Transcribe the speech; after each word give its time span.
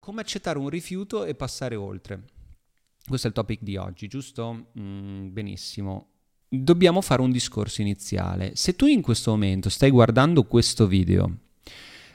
Come 0.00 0.20
accettare 0.20 0.58
un 0.58 0.68
rifiuto 0.68 1.24
e 1.24 1.36
passare 1.36 1.76
oltre. 1.76 2.24
Questo 3.06 3.28
è 3.28 3.30
il 3.30 3.36
topic 3.36 3.62
di 3.62 3.76
oggi, 3.76 4.08
giusto? 4.08 4.72
Mm, 4.76 5.32
benissimo. 5.32 6.08
Dobbiamo 6.48 7.00
fare 7.00 7.22
un 7.22 7.30
discorso 7.30 7.80
iniziale. 7.80 8.56
Se 8.56 8.74
tu 8.74 8.86
in 8.86 9.00
questo 9.00 9.30
momento 9.30 9.68
stai 9.68 9.90
guardando 9.90 10.42
questo 10.42 10.88
video 10.88 11.32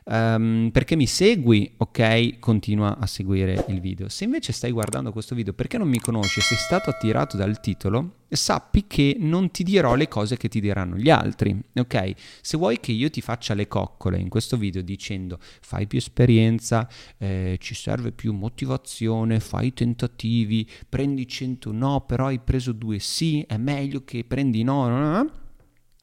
Um, 0.05 0.69
perché 0.71 0.95
mi 0.95 1.07
segui, 1.07 1.71
ok, 1.77 2.39
continua 2.39 2.97
a 2.97 3.05
seguire 3.05 3.65
il 3.69 3.79
video. 3.79 4.09
Se 4.09 4.25
invece 4.25 4.51
stai 4.51 4.71
guardando 4.71 5.11
questo 5.11 5.35
video 5.35 5.53
perché 5.53 5.77
non 5.77 5.87
mi 5.87 5.99
conosci, 5.99 6.41
sei 6.41 6.57
stato 6.57 6.89
attirato 6.89 7.37
dal 7.37 7.59
titolo, 7.59 8.15
sappi 8.29 8.85
che 8.87 9.15
non 9.19 9.51
ti 9.51 9.63
dirò 9.63 9.95
le 9.95 10.07
cose 10.07 10.37
che 10.37 10.49
ti 10.49 10.59
diranno 10.59 10.97
gli 10.97 11.09
altri, 11.09 11.57
ok? 11.75 12.13
Se 12.41 12.57
vuoi 12.57 12.79
che 12.79 12.91
io 12.91 13.09
ti 13.09 13.21
faccia 13.21 13.53
le 13.53 13.67
coccole 13.67 14.19
in 14.19 14.29
questo 14.29 14.57
video 14.57 14.81
dicendo 14.81 15.37
fai 15.39 15.87
più 15.87 15.99
esperienza, 15.99 16.89
eh, 17.17 17.57
ci 17.59 17.75
serve 17.75 18.11
più 18.11 18.33
motivazione, 18.33 19.39
fai 19.39 19.73
tentativi, 19.73 20.67
prendi 20.89 21.27
100 21.27 21.71
no, 21.71 22.01
però 22.01 22.27
hai 22.27 22.39
preso 22.39 22.71
2 22.71 22.99
sì, 22.99 23.41
è 23.47 23.57
meglio 23.57 24.03
che 24.03 24.25
prendi 24.25 24.63
no, 24.63 24.87
no, 24.87 24.99
no 24.99 25.41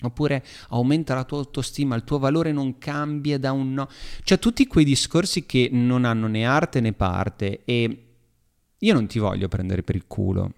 Oppure 0.02 0.44
aumenta 0.70 1.14
la 1.14 1.24
tua 1.24 1.38
autostima, 1.38 1.94
il 1.94 2.04
tuo 2.04 2.18
valore 2.18 2.52
non 2.52 2.78
cambia 2.78 3.38
da 3.38 3.52
un 3.52 3.74
no. 3.74 3.88
Cioè 4.22 4.38
tutti 4.38 4.66
quei 4.66 4.84
discorsi 4.84 5.44
che 5.46 5.68
non 5.72 6.04
hanno 6.04 6.26
né 6.26 6.44
arte 6.44 6.80
né 6.80 6.92
parte 6.92 7.62
e 7.64 8.06
io 8.78 8.94
non 8.94 9.06
ti 9.06 9.18
voglio 9.18 9.48
prendere 9.48 9.82
per 9.82 9.96
il 9.96 10.06
culo. 10.06 10.52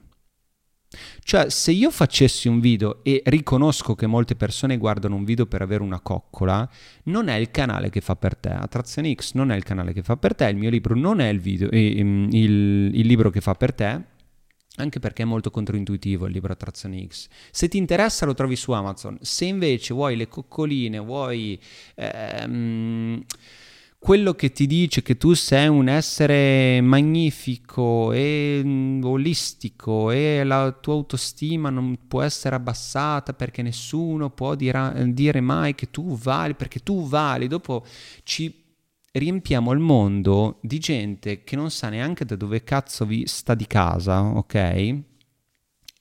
Cioè 1.24 1.48
se 1.48 1.72
io 1.72 1.90
facessi 1.90 2.48
un 2.48 2.60
video 2.60 3.02
e 3.02 3.22
riconosco 3.24 3.94
che 3.94 4.06
molte 4.06 4.36
persone 4.36 4.76
guardano 4.76 5.16
un 5.16 5.24
video 5.24 5.46
per 5.46 5.62
avere 5.62 5.82
una 5.82 6.00
coccola, 6.00 6.68
non 7.04 7.28
è 7.28 7.34
il 7.36 7.50
canale 7.50 7.90
che 7.90 8.00
fa 8.00 8.14
per 8.14 8.36
te. 8.36 8.50
Attrazione 8.50 9.12
X 9.14 9.32
non 9.34 9.50
è 9.50 9.56
il 9.56 9.62
canale 9.64 9.92
che 9.92 10.02
fa 10.02 10.16
per 10.16 10.34
te, 10.34 10.46
il 10.46 10.56
mio 10.56 10.70
libro 10.70 10.94
non 10.94 11.20
è 11.20 11.28
il, 11.28 11.40
video, 11.40 11.68
il, 11.72 12.28
il, 12.30 12.90
il 12.94 13.06
libro 13.06 13.30
che 13.30 13.40
fa 13.40 13.54
per 13.54 13.72
te 13.72 14.10
anche 14.76 15.00
perché 15.00 15.22
è 15.22 15.26
molto 15.26 15.50
controintuitivo 15.50 16.26
il 16.26 16.32
libro 16.32 16.52
Attrazione 16.52 17.06
X. 17.06 17.28
Se 17.50 17.68
ti 17.68 17.76
interessa 17.76 18.24
lo 18.24 18.34
trovi 18.34 18.56
su 18.56 18.72
Amazon, 18.72 19.18
se 19.20 19.44
invece 19.44 19.92
vuoi 19.92 20.16
le 20.16 20.28
coccoline, 20.28 20.98
vuoi 20.98 21.60
ehm, 21.94 23.22
quello 23.98 24.34
che 24.34 24.50
ti 24.50 24.66
dice 24.66 25.02
che 25.02 25.16
tu 25.16 25.34
sei 25.34 25.68
un 25.68 25.88
essere 25.88 26.80
magnifico 26.80 28.12
e 28.12 28.60
mm, 28.64 29.04
olistico 29.04 30.10
e 30.10 30.42
la 30.42 30.72
tua 30.72 30.94
autostima 30.94 31.70
non 31.70 31.96
può 32.08 32.22
essere 32.22 32.56
abbassata 32.56 33.34
perché 33.34 33.62
nessuno 33.62 34.30
può 34.30 34.54
dire, 34.54 35.04
dire 35.12 35.40
mai 35.40 35.74
che 35.74 35.90
tu 35.90 36.16
vali, 36.16 36.54
perché 36.54 36.80
tu 36.80 37.06
vali, 37.06 37.46
dopo 37.46 37.84
ci 38.24 38.61
riempiamo 39.12 39.72
il 39.72 39.78
mondo 39.78 40.58
di 40.62 40.78
gente 40.78 41.44
che 41.44 41.56
non 41.56 41.70
sa 41.70 41.88
neanche 41.88 42.24
da 42.24 42.36
dove 42.36 42.64
cazzo 42.64 43.04
vi 43.04 43.26
sta 43.26 43.54
di 43.54 43.66
casa, 43.66 44.22
ok? 44.22 45.02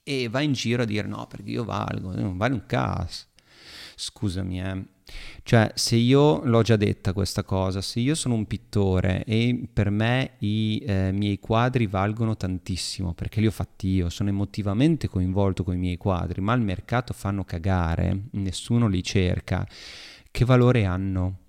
E 0.04 0.28
va 0.28 0.40
in 0.40 0.52
giro 0.52 0.82
a 0.82 0.86
dire 0.86 1.06
no, 1.06 1.26
perché 1.26 1.50
io 1.50 1.64
valgo, 1.64 2.14
non 2.14 2.36
vale 2.36 2.54
un 2.54 2.66
cazzo. 2.66 3.26
Scusami, 3.94 4.60
eh. 4.60 4.84
Cioè, 5.42 5.72
se 5.74 5.96
io 5.96 6.42
l'ho 6.44 6.62
già 6.62 6.76
detta 6.76 7.12
questa 7.12 7.44
cosa, 7.44 7.82
se 7.82 8.00
io 8.00 8.14
sono 8.14 8.34
un 8.34 8.46
pittore 8.46 9.24
e 9.24 9.68
per 9.70 9.90
me 9.90 10.36
i 10.38 10.82
eh, 10.86 11.12
miei 11.12 11.38
quadri 11.38 11.86
valgono 11.86 12.36
tantissimo 12.36 13.12
perché 13.12 13.40
li 13.40 13.46
ho 13.46 13.50
fatti 13.50 13.88
io, 13.88 14.08
sono 14.08 14.30
emotivamente 14.30 15.08
coinvolto 15.08 15.64
con 15.64 15.74
i 15.74 15.78
miei 15.78 15.98
quadri, 15.98 16.40
ma 16.40 16.52
al 16.52 16.62
mercato 16.62 17.12
fanno 17.12 17.44
cagare, 17.44 18.28
nessuno 18.32 18.88
li 18.88 19.02
cerca, 19.02 19.66
che 20.30 20.44
valore 20.44 20.84
hanno? 20.86 21.41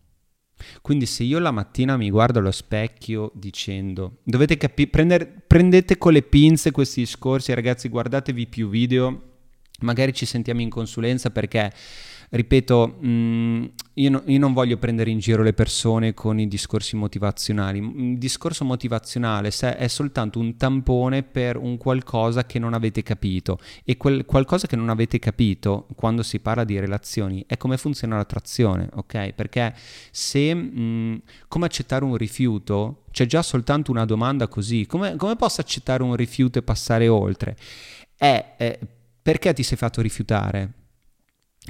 Quindi 0.81 1.05
se 1.05 1.23
io 1.23 1.39
la 1.39 1.51
mattina 1.51 1.97
mi 1.97 2.09
guardo 2.09 2.39
allo 2.39 2.51
specchio 2.51 3.31
dicendo, 3.33 4.17
dovete 4.23 4.57
capire, 4.57 5.43
prendete 5.47 5.97
con 5.97 6.13
le 6.13 6.21
pinze 6.21 6.71
questi 6.71 7.01
discorsi, 7.01 7.53
ragazzi, 7.53 7.89
guardatevi 7.89 8.47
più 8.47 8.69
video, 8.69 9.21
magari 9.81 10.13
ci 10.13 10.25
sentiamo 10.25 10.61
in 10.61 10.69
consulenza 10.69 11.29
perché 11.29 11.71
ripeto, 12.35 12.97
mh, 12.99 13.07
mm, 13.07 13.63
io, 13.95 14.09
no, 14.09 14.23
io, 14.25 14.39
non 14.39 14.53
voglio 14.53 14.77
prendere 14.77 15.11
in 15.11 15.19
giro 15.19 15.43
le 15.43 15.53
persone 15.53 16.15
con 16.15 16.39
i 16.39 16.47
discorsi 16.47 16.95
motivazionali. 16.95 17.77
Il 17.77 18.17
discorso 18.17 18.65
motivazionale 18.65 19.49
è 19.49 19.87
soltanto 19.87 20.39
un 20.39 20.57
tampone 20.57 21.21
per 21.21 21.57
un 21.57 21.77
qualcosa 21.77 22.45
che 22.45 22.57
non 22.57 22.73
avete 22.73 23.03
capito 23.03 23.59
e 23.83 23.97
quel 23.97 24.25
qualcosa 24.25 24.65
che 24.65 24.75
non 24.75 24.89
avete 24.89 25.19
capito 25.19 25.87
quando 25.95 26.23
si 26.23 26.39
parla 26.39 26.63
di 26.63 26.79
relazioni 26.79 27.43
è 27.47 27.55
come 27.57 27.77
funziona 27.77 28.15
l'attrazione, 28.17 28.89
ok? 28.93 29.33
Perché 29.33 29.75
se 30.11 30.53
mh, 30.53 30.79
mm, 30.79 31.15
come 31.47 31.65
accettare 31.67 32.03
un 32.03 32.17
rifiuto, 32.17 33.03
c'è 33.11 33.27
già 33.27 33.43
soltanto 33.43 33.91
una 33.91 34.05
domanda 34.05 34.47
così, 34.47 34.87
come, 34.87 35.15
come 35.17 35.35
posso 35.35 35.61
accettare 35.61 36.01
un 36.01 36.15
rifiuto 36.15 36.57
e 36.57 36.63
passare 36.63 37.07
oltre? 37.07 37.55
È, 38.17 38.55
è 38.57 38.79
perché 39.21 39.53
ti 39.53 39.63
sei 39.63 39.77
fatto 39.77 40.01
rifiutare? 40.01 40.82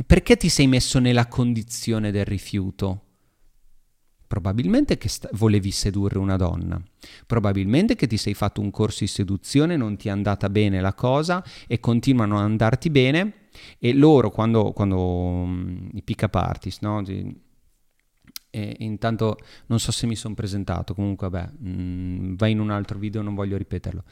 Perché 0.08 0.38
ti 0.38 0.50
sei 0.50 0.66
messo 0.68 0.98
nella 0.98 1.28
condizione 1.28 2.12
del 2.12 2.26
rifiuto? 2.26 3.02
Probabilmente 4.26 4.98
che 4.98 5.08
sta- 5.08 5.30
volevi 5.34 5.70
sedurre 5.70 6.18
una 6.18 6.38
donna, 6.38 6.81
probabilmente 7.28 7.96
che 7.96 8.08
ti 8.08 8.18
sei 8.18 8.34
fatto 8.34 8.62
un 8.62 8.72
corso 8.72 9.02
di 9.02 9.08
seduzione, 9.08 9.78
non 9.78 9.96
ti 9.96 10.08
è 10.08 10.12
andata 10.12 10.50
bene 10.50 10.82
la 10.82 10.94
cosa 10.96 11.44
e 11.68 11.80
continuano 11.80 12.40
ad 12.40 12.46
andarti 12.46 12.90
bene 12.90 13.34
e 13.78 13.94
loro 13.94 14.32
quando, 14.32 14.72
quando 14.72 15.00
um, 15.00 15.88
i 15.94 16.02
pick 16.02 16.24
up 16.24 16.34
artist, 16.34 16.82
no? 16.82 17.03
E 18.56 18.76
intanto 18.80 19.38
non 19.68 19.80
so 19.80 19.92
se 19.92 20.08
mi 20.08 20.16
sono 20.16 20.34
presentato, 20.34 20.96
comunque 20.96 21.30
vabbè, 21.30 21.52
mh, 21.59 21.70
mm, 21.70 22.36
vai 22.36 22.52
in 22.52 22.59
un 22.59 22.72
altro 22.72 22.98
video, 22.98 23.22
non 23.22 23.36
voglio 23.36 23.58
ripeterlo. 23.58 24.03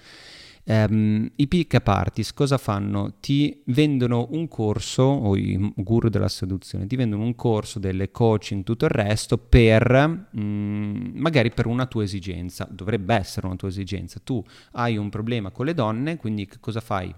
Um, 0.63 1.29
I 1.35 1.47
pick-up 1.47 1.87
artist 1.87 2.33
cosa 2.33 2.57
fanno? 2.57 3.15
Ti 3.19 3.63
vendono 3.67 4.27
un 4.31 4.47
corso, 4.47 5.03
o 5.03 5.35
i 5.35 5.73
guru 5.75 6.09
della 6.09 6.27
seduzione, 6.27 6.87
ti 6.87 6.95
vendono 6.95 7.23
un 7.23 7.35
corso, 7.35 7.79
delle 7.79 8.11
coaching, 8.11 8.63
tutto 8.63 8.85
il 8.85 8.91
resto 8.91 9.37
per 9.37 10.27
um, 10.33 11.11
magari 11.15 11.51
per 11.51 11.65
una 11.65 11.85
tua 11.87 12.03
esigenza. 12.03 12.67
Dovrebbe 12.69 13.15
essere 13.15 13.47
una 13.47 13.55
tua 13.55 13.69
esigenza. 13.69 14.19
Tu 14.23 14.43
hai 14.73 14.97
un 14.97 15.09
problema 15.09 15.49
con 15.51 15.65
le 15.65 15.73
donne, 15.73 16.17
quindi 16.17 16.45
che 16.45 16.57
cosa 16.59 16.79
fai? 16.79 17.13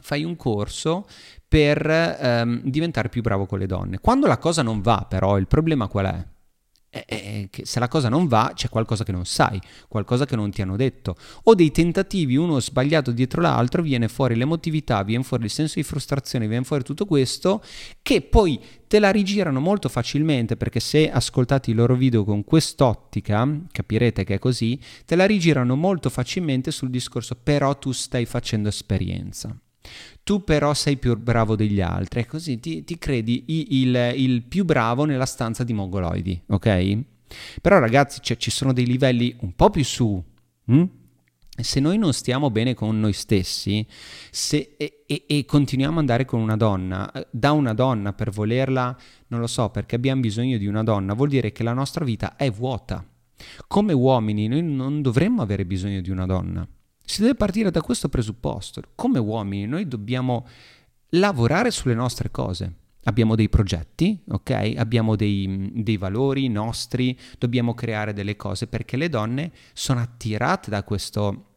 Fai 0.00 0.24
un 0.24 0.36
corso 0.36 1.06
per 1.46 2.18
um, 2.20 2.62
diventare 2.64 3.08
più 3.08 3.22
bravo 3.22 3.46
con 3.46 3.58
le 3.58 3.66
donne. 3.66 3.98
Quando 3.98 4.26
la 4.26 4.38
cosa 4.38 4.62
non 4.62 4.80
va, 4.80 5.04
però, 5.08 5.36
il 5.36 5.46
problema 5.46 5.88
qual 5.88 6.06
è? 6.06 6.26
Eh, 6.92 7.48
che 7.50 7.64
se 7.64 7.80
la 7.80 7.88
cosa 7.88 8.10
non 8.10 8.26
va 8.26 8.52
c'è 8.54 8.68
qualcosa 8.68 9.02
che 9.02 9.12
non 9.12 9.24
sai, 9.24 9.58
qualcosa 9.88 10.26
che 10.26 10.36
non 10.36 10.50
ti 10.50 10.60
hanno 10.60 10.76
detto, 10.76 11.16
o 11.44 11.54
dei 11.54 11.70
tentativi 11.70 12.36
uno 12.36 12.60
sbagliato 12.60 13.10
dietro 13.10 13.40
l'altro, 13.40 13.82
viene 13.82 14.08
fuori 14.08 14.36
l'emotività, 14.36 15.02
viene 15.02 15.24
fuori 15.24 15.44
il 15.44 15.50
senso 15.50 15.74
di 15.76 15.82
frustrazione, 15.82 16.46
viene 16.46 16.64
fuori 16.64 16.84
tutto 16.84 17.06
questo 17.06 17.62
che 18.02 18.20
poi 18.20 18.60
te 18.86 18.98
la 18.98 19.10
rigirano 19.10 19.58
molto 19.58 19.88
facilmente 19.88 20.56
perché 20.56 20.80
se 20.80 21.10
ascoltate 21.10 21.70
i 21.70 21.74
loro 21.74 21.94
video 21.94 22.24
con 22.24 22.44
quest'ottica, 22.44 23.48
capirete 23.72 24.24
che 24.24 24.34
è 24.34 24.38
così, 24.38 24.78
te 25.06 25.16
la 25.16 25.24
rigirano 25.24 25.74
molto 25.76 26.10
facilmente 26.10 26.70
sul 26.70 26.90
discorso 26.90 27.36
però 27.42 27.78
tu 27.78 27.92
stai 27.92 28.26
facendo 28.26 28.68
esperienza. 28.68 29.56
Tu 30.22 30.44
però 30.44 30.74
sei 30.74 30.96
più 30.96 31.16
bravo 31.18 31.56
degli 31.56 31.80
altri 31.80 32.20
e 32.20 32.26
così 32.26 32.60
ti, 32.60 32.84
ti 32.84 32.98
credi 32.98 33.44
il, 33.80 34.12
il, 34.16 34.42
più 34.42 34.64
bravo 34.64 35.04
nella 35.04 35.26
stanza 35.26 35.64
di 35.64 35.72
mongoloidi, 35.72 36.42
ok? 36.46 36.98
Però 37.60 37.78
ragazzi 37.78 38.20
cioè, 38.22 38.36
ci 38.36 38.50
sono 38.50 38.72
dei 38.72 38.86
livelli 38.86 39.34
un 39.40 39.54
po' 39.54 39.70
più 39.70 39.84
su. 39.84 40.22
Hm? 40.66 40.84
Se 41.54 41.80
noi 41.80 41.98
non 41.98 42.14
stiamo 42.14 42.50
bene 42.50 42.72
con 42.72 42.98
noi 42.98 43.12
stessi 43.12 43.86
se, 44.30 44.74
e, 44.78 45.04
e, 45.06 45.24
e, 45.26 45.44
continuiamo 45.44 45.94
ad 45.94 46.00
andare 46.00 46.24
con 46.24 46.40
una 46.40 46.56
donna, 46.56 47.10
eh, 47.12 47.26
da 47.30 47.52
una 47.52 47.74
donna 47.74 48.14
per 48.14 48.30
volerla, 48.30 48.96
non 49.28 49.40
lo 49.40 49.46
so, 49.46 49.68
perché 49.68 49.96
abbiamo 49.96 50.22
bisogno 50.22 50.56
di 50.56 50.66
una 50.66 50.82
donna, 50.82 51.12
vuol 51.12 51.28
dire 51.28 51.52
che 51.52 51.62
la 51.62 51.74
nostra 51.74 52.04
vita 52.04 52.36
è 52.36 52.50
vuota. 52.50 53.06
Come 53.66 53.92
uomini 53.92 54.48
noi 54.48 54.62
non 54.62 55.02
dovremmo 55.02 55.42
avere 55.42 55.66
bisogno 55.66 56.00
di 56.00 56.10
una 56.10 56.26
donna. 56.26 56.66
Si 57.04 57.20
deve 57.20 57.34
partire 57.34 57.70
da 57.70 57.80
questo 57.80 58.08
presupposto. 58.08 58.82
Come 58.94 59.18
uomini 59.18 59.66
noi 59.66 59.86
dobbiamo 59.86 60.46
lavorare 61.10 61.70
sulle 61.70 61.94
nostre 61.94 62.30
cose. 62.30 62.74
Abbiamo 63.04 63.34
dei 63.34 63.48
progetti, 63.48 64.22
ok? 64.28 64.74
Abbiamo 64.76 65.16
dei, 65.16 65.70
dei, 65.74 65.96
valori 65.96 66.48
nostri, 66.48 67.18
dobbiamo 67.36 67.74
creare 67.74 68.12
delle 68.12 68.36
cose 68.36 68.68
perché 68.68 68.96
le 68.96 69.08
donne 69.08 69.50
sono 69.72 70.00
attirate 70.00 70.70
da 70.70 70.84
questo, 70.84 71.54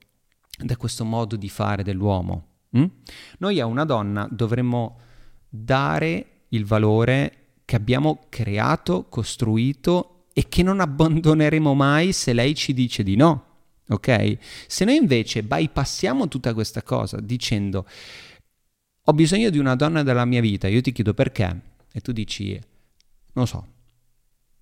da 0.57 0.75
questo 0.75 1.05
modo 1.05 1.35
di 1.35 1.49
fare 1.49 1.83
dell'uomo. 1.83 2.47
Mm? 2.75 2.85
Noi 3.37 3.59
a 3.59 3.67
una 3.67 3.85
donna 3.85 4.27
dovremmo 4.31 4.99
dare 5.47 6.45
il 6.49 6.65
valore 6.65 7.59
che 7.63 7.75
abbiamo 7.75 8.25
creato, 8.29 9.05
costruito 9.07 10.25
e 10.33 10.47
che 10.49 10.63
non 10.63 10.79
abbandoneremo 10.79 11.73
mai 11.73 12.11
se 12.11 12.33
lei 12.33 12.55
ci 12.55 12.73
dice 12.73 13.03
di 13.03 13.15
no. 13.15 13.54
Ok? 13.89 14.37
Se 14.67 14.85
noi 14.85 14.95
invece 14.95 15.43
bypassiamo 15.43 16.27
tutta 16.27 16.53
questa 16.53 16.81
cosa 16.81 17.19
dicendo 17.19 17.85
ho 19.07 19.13
bisogno 19.13 19.51
di 19.51 19.59
una 19.59 19.75
donna 19.75 20.01
della 20.01 20.25
mia 20.25 20.41
vita, 20.41 20.67
io 20.67 20.81
ti 20.81 20.91
chiedo 20.91 21.13
perché 21.13 21.73
e 21.91 22.01
tu 22.01 22.11
dici, 22.11 22.59
non 23.33 23.45
so, 23.45 23.67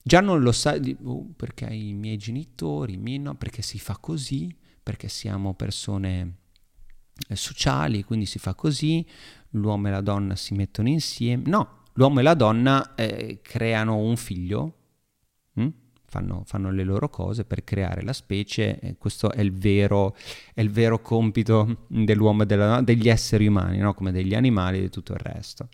già 0.04 0.20
non 0.20 0.42
lo 0.42 0.52
sai, 0.52 0.96
oh, 1.04 1.32
perché 1.36 1.66
i 1.66 1.94
miei 1.94 2.18
genitori, 2.18 2.94
i 2.94 2.98
miei 2.98 3.20
no, 3.20 3.36
perché 3.36 3.62
si 3.62 3.80
fa 3.80 3.98
così, 3.98 4.54
perché 4.84 5.08
siamo 5.08 5.54
persone 5.54 6.36
eh, 7.30 7.36
sociali, 7.36 8.04
quindi 8.04 8.26
si 8.26 8.38
fa 8.38 8.54
così, 8.54 9.06
l'uomo 9.52 9.88
e 9.88 9.92
la 9.92 10.02
donna 10.02 10.36
si 10.36 10.54
mettono 10.54 10.90
insieme, 10.90 11.50
no, 11.50 11.84
l'uomo 11.94 12.20
e 12.20 12.24
la 12.24 12.34
donna 12.34 12.96
eh, 12.96 13.40
creano 13.42 13.98
un 13.98 14.18
figlio, 14.18 14.78
hm? 15.54 15.68
Fanno, 16.14 16.44
fanno, 16.46 16.70
le 16.70 16.84
loro 16.84 17.10
cose 17.10 17.44
per 17.44 17.64
creare 17.64 18.04
la 18.04 18.14
specie, 18.14 18.80
e 18.80 18.96
questo 19.00 19.32
è 19.32 19.42
il 19.42 19.52
vero, 19.52 20.16
è 20.54 20.62
il 20.62 20.70
vero 20.70 21.02
compito 21.02 21.86
dell'uomo 21.88 22.44
e 22.44 22.46
della 22.46 22.82
degli 22.82 23.10
esseri 23.10 23.48
umani, 23.48 23.80
no? 23.80 23.96
come 23.96 24.12
degli 24.12 24.36
animali 24.36 24.78
e 24.78 24.82
di 24.82 24.90
tutto 24.92 25.14
il 25.14 25.20
resto. 25.20 25.70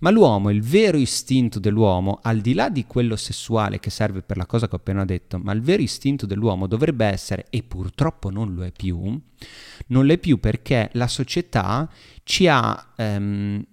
Ma 0.00 0.10
l'uomo, 0.10 0.50
il 0.50 0.62
vero 0.62 0.96
istinto 0.96 1.60
dell'uomo, 1.60 2.18
al 2.22 2.40
di 2.40 2.54
là 2.54 2.68
di 2.70 2.86
quello 2.86 3.14
sessuale 3.14 3.78
che 3.78 3.90
serve 3.90 4.22
per 4.22 4.36
la 4.36 4.46
cosa 4.46 4.66
che 4.66 4.74
ho 4.74 4.78
appena 4.78 5.04
detto, 5.04 5.38
ma 5.38 5.52
il 5.52 5.60
vero 5.60 5.82
istinto 5.82 6.26
dell'uomo 6.26 6.66
dovrebbe 6.66 7.06
essere, 7.06 7.46
e 7.50 7.62
purtroppo 7.62 8.30
non 8.30 8.52
lo 8.52 8.64
è 8.64 8.72
più, 8.72 8.98
non 9.86 10.06
lo 10.06 10.12
è 10.12 10.18
più 10.18 10.40
perché 10.40 10.90
la 10.94 11.06
società 11.06 11.88
ci 12.24 12.48
ha... 12.48 12.92
Ehm, 12.96 13.64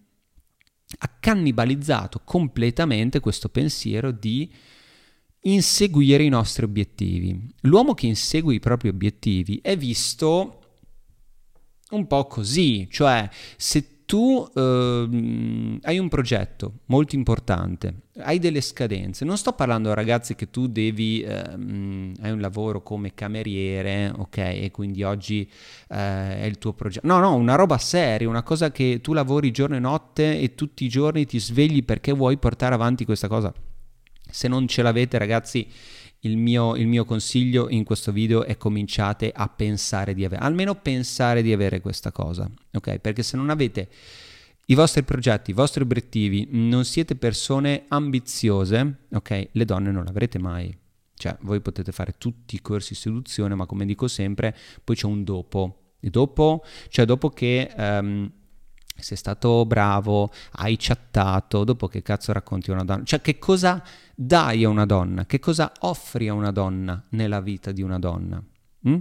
ha 0.97 1.09
cannibalizzato 1.21 2.19
completamente 2.25 3.21
questo 3.21 3.47
pensiero 3.47 4.11
di 4.11 4.51
inseguire 5.41 6.23
i 6.23 6.29
nostri 6.29 6.65
obiettivi. 6.65 7.49
L'uomo 7.61 7.93
che 7.93 8.07
insegue 8.07 8.53
i 8.53 8.59
propri 8.59 8.89
obiettivi 8.89 9.59
è 9.61 9.77
visto 9.77 10.59
un 11.91 12.07
po' 12.07 12.25
così, 12.27 12.87
cioè 12.89 13.29
se 13.57 14.05
tu 14.05 14.45
eh, 14.53 15.79
hai 15.81 15.97
un 15.97 16.09
progetto 16.09 16.79
molto 16.87 17.15
importante, 17.15 17.93
hai 18.17 18.39
delle 18.39 18.59
scadenze, 18.59 19.23
non 19.23 19.37
sto 19.37 19.53
parlando 19.53 19.93
ragazzi 19.93 20.35
che 20.35 20.49
tu 20.49 20.67
devi, 20.67 21.21
eh, 21.21 21.31
hai 21.31 22.31
un 22.31 22.39
lavoro 22.39 22.83
come 22.83 23.13
cameriere, 23.13 24.11
ok, 24.15 24.37
e 24.37 24.69
quindi 24.71 25.03
oggi 25.03 25.49
eh, 25.87 26.41
è 26.41 26.45
il 26.45 26.57
tuo 26.57 26.73
progetto, 26.73 27.07
no, 27.07 27.19
no, 27.19 27.35
una 27.35 27.55
roba 27.55 27.77
seria, 27.77 28.27
una 28.27 28.43
cosa 28.43 28.71
che 28.71 28.99
tu 29.01 29.13
lavori 29.13 29.51
giorno 29.51 29.77
e 29.77 29.79
notte 29.79 30.39
e 30.39 30.55
tutti 30.55 30.83
i 30.83 30.89
giorni 30.89 31.25
ti 31.25 31.39
svegli 31.39 31.83
perché 31.83 32.11
vuoi 32.11 32.37
portare 32.37 32.73
avanti 32.73 33.05
questa 33.05 33.29
cosa 33.29 33.53
se 34.31 34.47
non 34.47 34.67
ce 34.67 34.81
l'avete 34.81 35.17
ragazzi, 35.17 35.67
il 36.21 36.37
mio, 36.37 36.75
il 36.75 36.87
mio, 36.87 37.05
consiglio 37.05 37.69
in 37.69 37.83
questo 37.83 38.11
video 38.11 38.43
è 38.43 38.57
cominciate 38.57 39.31
a 39.33 39.47
pensare 39.47 40.13
di 40.13 40.23
avere, 40.23 40.43
almeno 40.43 40.75
pensare 40.75 41.41
di 41.41 41.51
avere 41.51 41.81
questa 41.81 42.11
cosa, 42.11 42.49
ok? 42.73 42.99
Perché 42.99 43.23
se 43.23 43.37
non 43.37 43.49
avete 43.49 43.89
i 44.65 44.75
vostri 44.75 45.03
progetti, 45.03 45.51
i 45.51 45.55
vostri 45.55 45.81
obiettivi, 45.81 46.47
non 46.51 46.85
siete 46.85 47.15
persone 47.15 47.85
ambiziose, 47.87 48.99
ok? 49.11 49.49
Le 49.51 49.65
donne 49.65 49.91
non 49.91 50.03
l'avrete 50.03 50.39
mai. 50.39 50.75
Cioè, 51.15 51.35
voi 51.41 51.59
potete 51.61 51.91
fare 51.91 52.15
tutti 52.17 52.55
i 52.55 52.61
corsi 52.61 52.93
di 52.93 52.99
seduzione, 52.99 53.53
ma 53.53 53.65
come 53.65 53.85
dico 53.85 54.07
sempre, 54.07 54.55
poi 54.83 54.95
c'è 54.95 55.07
un 55.07 55.23
dopo. 55.23 55.95
E 55.99 56.09
dopo, 56.09 56.63
cioè 56.89 57.05
dopo 57.05 57.29
che... 57.29 57.71
Um, 57.75 58.31
sei 59.01 59.17
stato 59.17 59.65
bravo, 59.65 60.29
hai 60.53 60.75
chattato, 60.77 61.63
dopo 61.63 61.87
che 61.87 62.01
cazzo 62.03 62.31
racconti 62.31 62.69
una 62.69 62.83
donna? 62.83 63.03
Cioè 63.03 63.19
che 63.19 63.39
cosa 63.39 63.83
dai 64.23 64.63
a 64.63 64.69
una 64.69 64.85
donna? 64.85 65.25
Che 65.25 65.39
cosa 65.39 65.71
offri 65.79 66.27
a 66.27 66.33
una 66.33 66.51
donna 66.51 67.03
nella 67.09 67.41
vita 67.41 67.71
di 67.71 67.81
una 67.81 67.97
donna? 67.97 68.43
Mm? 68.87 68.99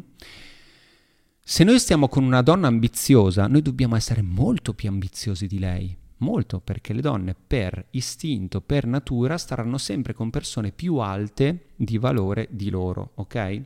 Se 1.42 1.64
noi 1.64 1.78
stiamo 1.78 2.08
con 2.08 2.24
una 2.24 2.40
donna 2.40 2.68
ambiziosa, 2.68 3.46
noi 3.46 3.60
dobbiamo 3.60 3.96
essere 3.96 4.22
molto 4.22 4.72
più 4.72 4.88
ambiziosi 4.88 5.46
di 5.46 5.58
lei. 5.58 5.94
Molto, 6.18 6.60
perché 6.60 6.92
le 6.92 7.00
donne 7.00 7.34
per 7.34 7.86
istinto, 7.90 8.60
per 8.60 8.86
natura, 8.86 9.36
staranno 9.36 9.78
sempre 9.78 10.12
con 10.12 10.30
persone 10.30 10.70
più 10.70 10.96
alte 10.96 11.68
di 11.76 11.98
valore 11.98 12.48
di 12.50 12.70
loro, 12.70 13.12
ok? 13.14 13.62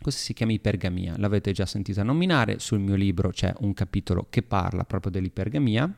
Questo 0.00 0.22
si 0.22 0.32
chiama 0.32 0.52
ipergamia, 0.52 1.14
l'avete 1.18 1.52
già 1.52 1.66
sentita 1.66 2.02
nominare, 2.02 2.58
sul 2.58 2.80
mio 2.80 2.94
libro 2.94 3.30
c'è 3.30 3.52
un 3.60 3.74
capitolo 3.74 4.26
che 4.30 4.42
parla 4.42 4.84
proprio 4.84 5.12
dell'ipergamia, 5.12 5.94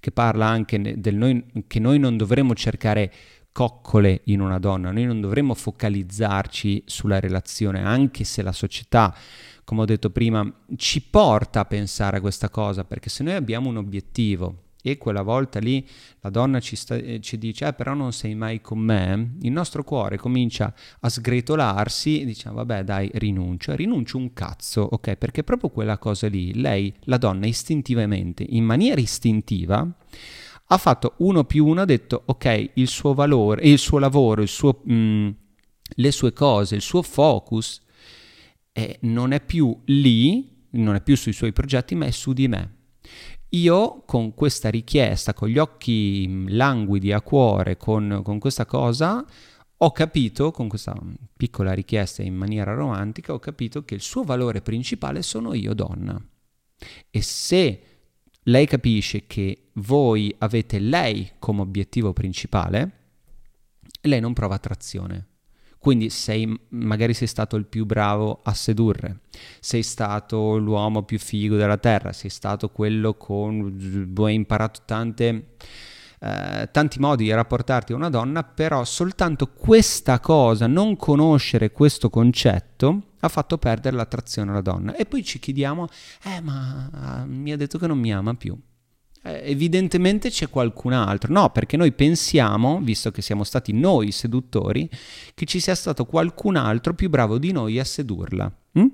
che 0.00 0.10
parla 0.10 0.46
anche 0.46 0.98
del 1.00 1.14
noi, 1.14 1.44
che 1.68 1.78
noi 1.78 2.00
non 2.00 2.16
dovremmo 2.16 2.54
cercare 2.54 3.12
coccole 3.54 4.22
in 4.24 4.40
una 4.40 4.58
donna, 4.58 4.90
noi 4.90 5.04
non 5.04 5.20
dovremmo 5.20 5.54
focalizzarci 5.54 6.82
sulla 6.86 7.20
relazione, 7.20 7.84
anche 7.84 8.24
se 8.24 8.42
la 8.42 8.50
società, 8.50 9.14
come 9.62 9.82
ho 9.82 9.84
detto 9.84 10.10
prima, 10.10 10.44
ci 10.74 11.00
porta 11.02 11.60
a 11.60 11.64
pensare 11.64 12.16
a 12.16 12.20
questa 12.20 12.48
cosa, 12.48 12.82
perché 12.82 13.08
se 13.08 13.22
noi 13.22 13.34
abbiamo 13.34 13.68
un 13.68 13.76
obiettivo, 13.76 14.62
e 14.86 14.98
quella 14.98 15.22
volta 15.22 15.60
lì 15.60 15.86
la 16.20 16.28
donna 16.30 16.58
ci, 16.58 16.74
sta, 16.74 16.96
eh, 16.96 17.20
ci 17.20 17.38
dice, 17.38 17.68
eh, 17.68 17.72
però 17.72 17.94
non 17.94 18.12
sei 18.12 18.34
mai 18.34 18.60
con 18.60 18.80
me, 18.80 19.36
il 19.40 19.52
nostro 19.52 19.84
cuore 19.84 20.18
comincia 20.18 20.74
a 21.00 21.08
sgretolarsi 21.08 22.24
diciamo, 22.24 22.56
vabbè 22.56 22.82
dai, 22.82 23.08
rinuncio, 23.14 23.74
rinuncio 23.74 24.18
un 24.18 24.34
cazzo, 24.34 24.82
ok? 24.82 25.14
Perché 25.14 25.44
proprio 25.44 25.70
quella 25.70 25.96
cosa 25.96 26.26
lì, 26.26 26.60
lei, 26.60 26.92
la 27.04 27.18
donna, 27.18 27.46
istintivamente, 27.46 28.44
in 28.46 28.64
maniera 28.64 29.00
istintiva, 29.00 29.88
ha 30.74 30.78
fatto 30.78 31.14
uno 31.18 31.44
più 31.44 31.66
uno, 31.66 31.82
ha 31.82 31.84
detto, 31.86 32.22
ok, 32.26 32.70
il 32.74 32.88
suo 32.88 33.14
valore, 33.14 33.62
il 33.64 33.78
suo 33.78 33.98
lavoro, 33.98 34.42
il 34.42 34.48
suo, 34.48 34.80
mh, 34.84 34.94
mm, 34.94 35.28
le 35.96 36.12
sue 36.12 36.32
cose, 36.32 36.74
il 36.74 36.82
suo 36.82 37.02
focus 37.02 37.80
eh, 38.72 38.98
non 39.02 39.32
è 39.32 39.40
più 39.40 39.76
lì, 39.86 40.66
non 40.70 40.94
è 40.94 41.00
più 41.00 41.16
sui 41.16 41.32
suoi 41.32 41.52
progetti, 41.52 41.94
ma 41.94 42.06
è 42.06 42.10
su 42.10 42.32
di 42.32 42.48
me 42.48 42.74
io 43.54 44.02
con 44.04 44.34
questa 44.34 44.68
richiesta, 44.68 45.32
con 45.32 45.48
gli 45.48 45.58
occhi 45.58 46.26
mm, 46.28 46.48
languidi 46.50 47.12
a 47.12 47.20
cuore, 47.20 47.76
con, 47.76 48.20
con 48.22 48.38
questa 48.38 48.66
cosa, 48.66 49.24
ho 49.76 49.92
capito, 49.92 50.50
con 50.50 50.68
questa 50.68 50.94
piccola 51.36 51.72
richiesta 51.72 52.22
in 52.22 52.34
maniera 52.34 52.74
romantica, 52.74 53.32
ho 53.32 53.38
capito 53.38 53.84
che 53.84 53.94
il 53.94 54.00
suo 54.00 54.22
valore 54.24 54.60
principale 54.60 55.22
sono 55.22 55.54
io 55.54 55.74
donna. 55.74 56.20
E 57.10 57.22
se 57.22 57.82
lei 58.44 58.66
capisce 58.66 59.26
che 59.26 59.70
voi 59.74 60.34
avete 60.38 60.78
lei 60.78 61.32
come 61.38 61.62
obiettivo 61.62 62.12
principale, 62.12 62.90
lei 64.02 64.20
non 64.20 64.32
prova 64.32 64.54
attrazione. 64.54 65.26
Quindi 65.78 66.08
sei, 66.08 66.50
magari 66.70 67.12
sei 67.12 67.26
stato 67.26 67.56
il 67.56 67.66
più 67.66 67.84
bravo 67.84 68.40
a 68.42 68.54
sedurre, 68.54 69.20
sei 69.60 69.82
stato 69.82 70.56
l'uomo 70.56 71.02
più 71.02 71.18
figo 71.18 71.56
della 71.56 71.76
terra, 71.76 72.12
sei 72.14 72.30
stato 72.30 72.70
quello 72.70 73.14
con... 73.14 74.14
hai 74.16 74.34
imparato 74.34 74.80
tante, 74.86 75.56
eh, 76.24 76.68
tanti 76.70 76.98
modi 76.98 77.24
di 77.24 77.32
rapportarti 77.32 77.92
a 77.92 77.96
una 77.96 78.08
donna, 78.08 78.42
però 78.42 78.84
soltanto 78.84 79.48
questa 79.48 80.20
cosa, 80.20 80.66
non 80.66 80.96
conoscere 80.96 81.70
questo 81.70 82.08
concetto, 82.08 83.02
ha 83.20 83.28
fatto 83.28 83.58
perdere 83.58 83.96
l'attrazione 83.96 84.50
alla 84.50 84.60
donna. 84.60 84.94
E 84.96 85.06
poi 85.06 85.22
ci 85.22 85.38
chiediamo, 85.38 85.86
eh 86.24 86.40
ma 86.40 86.90
ah, 86.92 87.24
mi 87.26 87.52
ha 87.52 87.56
detto 87.56 87.78
che 87.78 87.86
non 87.86 87.98
mi 87.98 88.12
ama 88.12 88.34
più 88.34 88.58
eh, 89.24 89.40
evidentemente 89.44 90.30
c'è 90.30 90.48
qualcun 90.48 90.92
altro. 90.92 91.32
No, 91.32 91.50
perché 91.50 91.76
noi 91.76 91.92
pensiamo, 91.92 92.80
visto 92.80 93.10
che 93.10 93.22
siamo 93.22 93.42
stati 93.42 93.72
noi 93.72 94.12
seduttori, 94.12 94.88
che 95.34 95.46
ci 95.46 95.60
sia 95.60 95.74
stato 95.74 96.04
qualcun 96.04 96.56
altro 96.56 96.94
più 96.94 97.08
bravo 97.08 97.38
di 97.38 97.50
noi 97.50 97.78
a 97.78 97.84
sedurla. 97.84 98.52
Hm? 98.72 98.86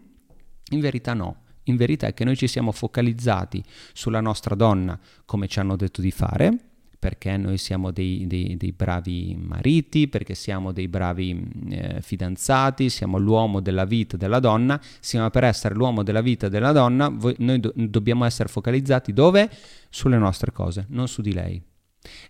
In 0.71 0.81
verità 0.81 1.15
no. 1.15 1.43
In 1.65 1.77
verità 1.77 2.07
è 2.07 2.15
che 2.15 2.25
noi 2.25 2.37
ci 2.37 2.47
siamo 2.47 2.73
focalizzati 2.73 3.63
sulla 3.93 4.21
nostra 4.21 4.55
donna 4.55 4.99
come 5.25 5.47
ci 5.47 5.59
hanno 5.59 5.77
detto 5.77 6.01
di 6.01 6.11
fare, 6.11 6.70
perché 7.01 7.39
noi 7.39 7.57
siamo 7.57 7.93
dei, 7.93 8.27
dei, 8.27 8.59
dei 8.59 8.73
bravi 8.73 9.35
mariti, 9.35 10.07
perché 10.07 10.35
siamo 10.35 10.71
dei 10.71 10.87
bravi 10.87 11.51
eh, 11.71 12.03
fidanzati, 12.03 12.91
siamo 12.91 13.17
l'uomo 13.17 13.61
della 13.61 13.87
vita 13.87 14.19
della 14.19 14.39
donna, 14.39 14.79
siamo 15.01 15.31
per 15.31 15.45
essere 15.45 15.75
l'uomo 15.75 16.03
della 16.03 16.21
vita 16.21 16.51
della 16.51 16.73
donna, 16.73 17.09
voi, 17.09 17.35
noi 17.39 17.59
do, 17.59 17.73
dobbiamo 17.75 18.27
essere 18.27 18.51
focalizzati 18.51 19.15
dove? 19.15 19.51
Sulle 19.89 20.19
nostre 20.19 20.53
cose, 20.53 20.85
non 20.91 21.09
su 21.09 21.23
di 21.23 21.33
lei. 21.33 21.61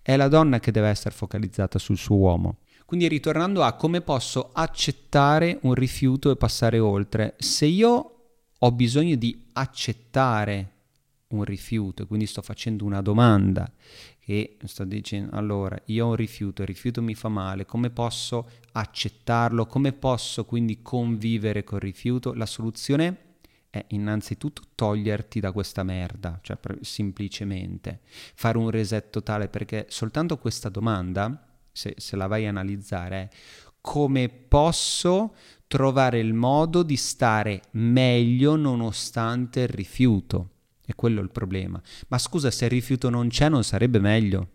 È 0.01 0.15
la 0.15 0.29
donna 0.29 0.61
che 0.61 0.71
deve 0.71 0.89
essere 0.89 1.17
focalizzata 1.17 1.81
sul 1.81 1.99
suo 1.99 2.17
uomo. 2.17 2.59
Quindi 2.87 3.09
ritornando 3.09 3.65
a 3.65 3.73
come 3.73 4.03
posso 4.03 4.51
accettare 4.53 5.59
un 5.63 5.75
rifiuto 5.75 6.31
e 6.31 6.37
passare 6.37 6.79
oltre, 6.79 7.35
se 7.39 7.67
io 7.67 8.15
ho 8.57 8.73
bisogno 8.73 9.17
di 9.17 9.47
accettare 9.55 10.75
un 11.31 11.45
rifiuto, 11.45 12.07
quindi 12.07 12.27
sto 12.27 12.43
facendo 12.43 12.85
una 12.85 13.03
domanda 13.03 13.71
che 14.19 14.57
sto 14.65 14.85
dicendo 14.85 15.37
allora 15.37 15.81
io 15.87 16.07
ho 16.07 16.09
un 16.11 16.17
rifiuto, 16.17 16.63
il 16.63 16.69
rifiuto 16.69 17.03
mi 17.03 17.15
fa 17.15 17.29
male, 17.29 17.67
come 17.67 17.91
posso 17.91 18.49
accettarlo, 18.73 19.67
come 19.67 19.93
posso 19.93 20.45
quindi 20.45 20.83
convivere 20.83 21.65
col 21.65 21.81
rifiuto? 21.81 22.33
La 22.35 22.47
soluzione 22.47 23.29
è 23.71 23.85
innanzitutto 23.89 24.63
toglierti 24.75 25.39
da 25.41 25.53
questa 25.53 25.85
merda, 25.85 26.39
cioè 26.43 26.59
semplicemente 26.81 28.01
fare 28.35 28.59
un 28.59 28.71
reset 28.71 29.11
totale 29.11 29.49
perché 29.49 29.87
soltanto 29.89 30.39
questa 30.39 30.69
domanda, 30.69 31.47
se, 31.71 31.95
se 31.97 32.17
la 32.17 32.27
vai 32.27 32.47
a 32.47 32.49
analizzare, 32.49 33.17
è 33.17 33.29
come 33.81 34.29
posso 34.29 35.35
trovare 35.67 36.19
il 36.19 36.35
modo 36.35 36.83
di 36.83 36.97
stare 36.97 37.63
meglio 37.73 38.57
nonostante 38.57 39.61
il 39.61 39.69
rifiuto? 39.69 40.51
È 40.91 40.97
quello 40.97 41.21
il 41.21 41.31
problema. 41.31 41.81
Ma 42.09 42.19
scusa, 42.19 42.51
se 42.51 42.65
il 42.65 42.73
rifiuto 42.73 43.11
non 43.11 43.29
c'è, 43.29 43.49
non 43.49 43.63
sarebbe 43.63 44.01
meglio? 44.01 44.49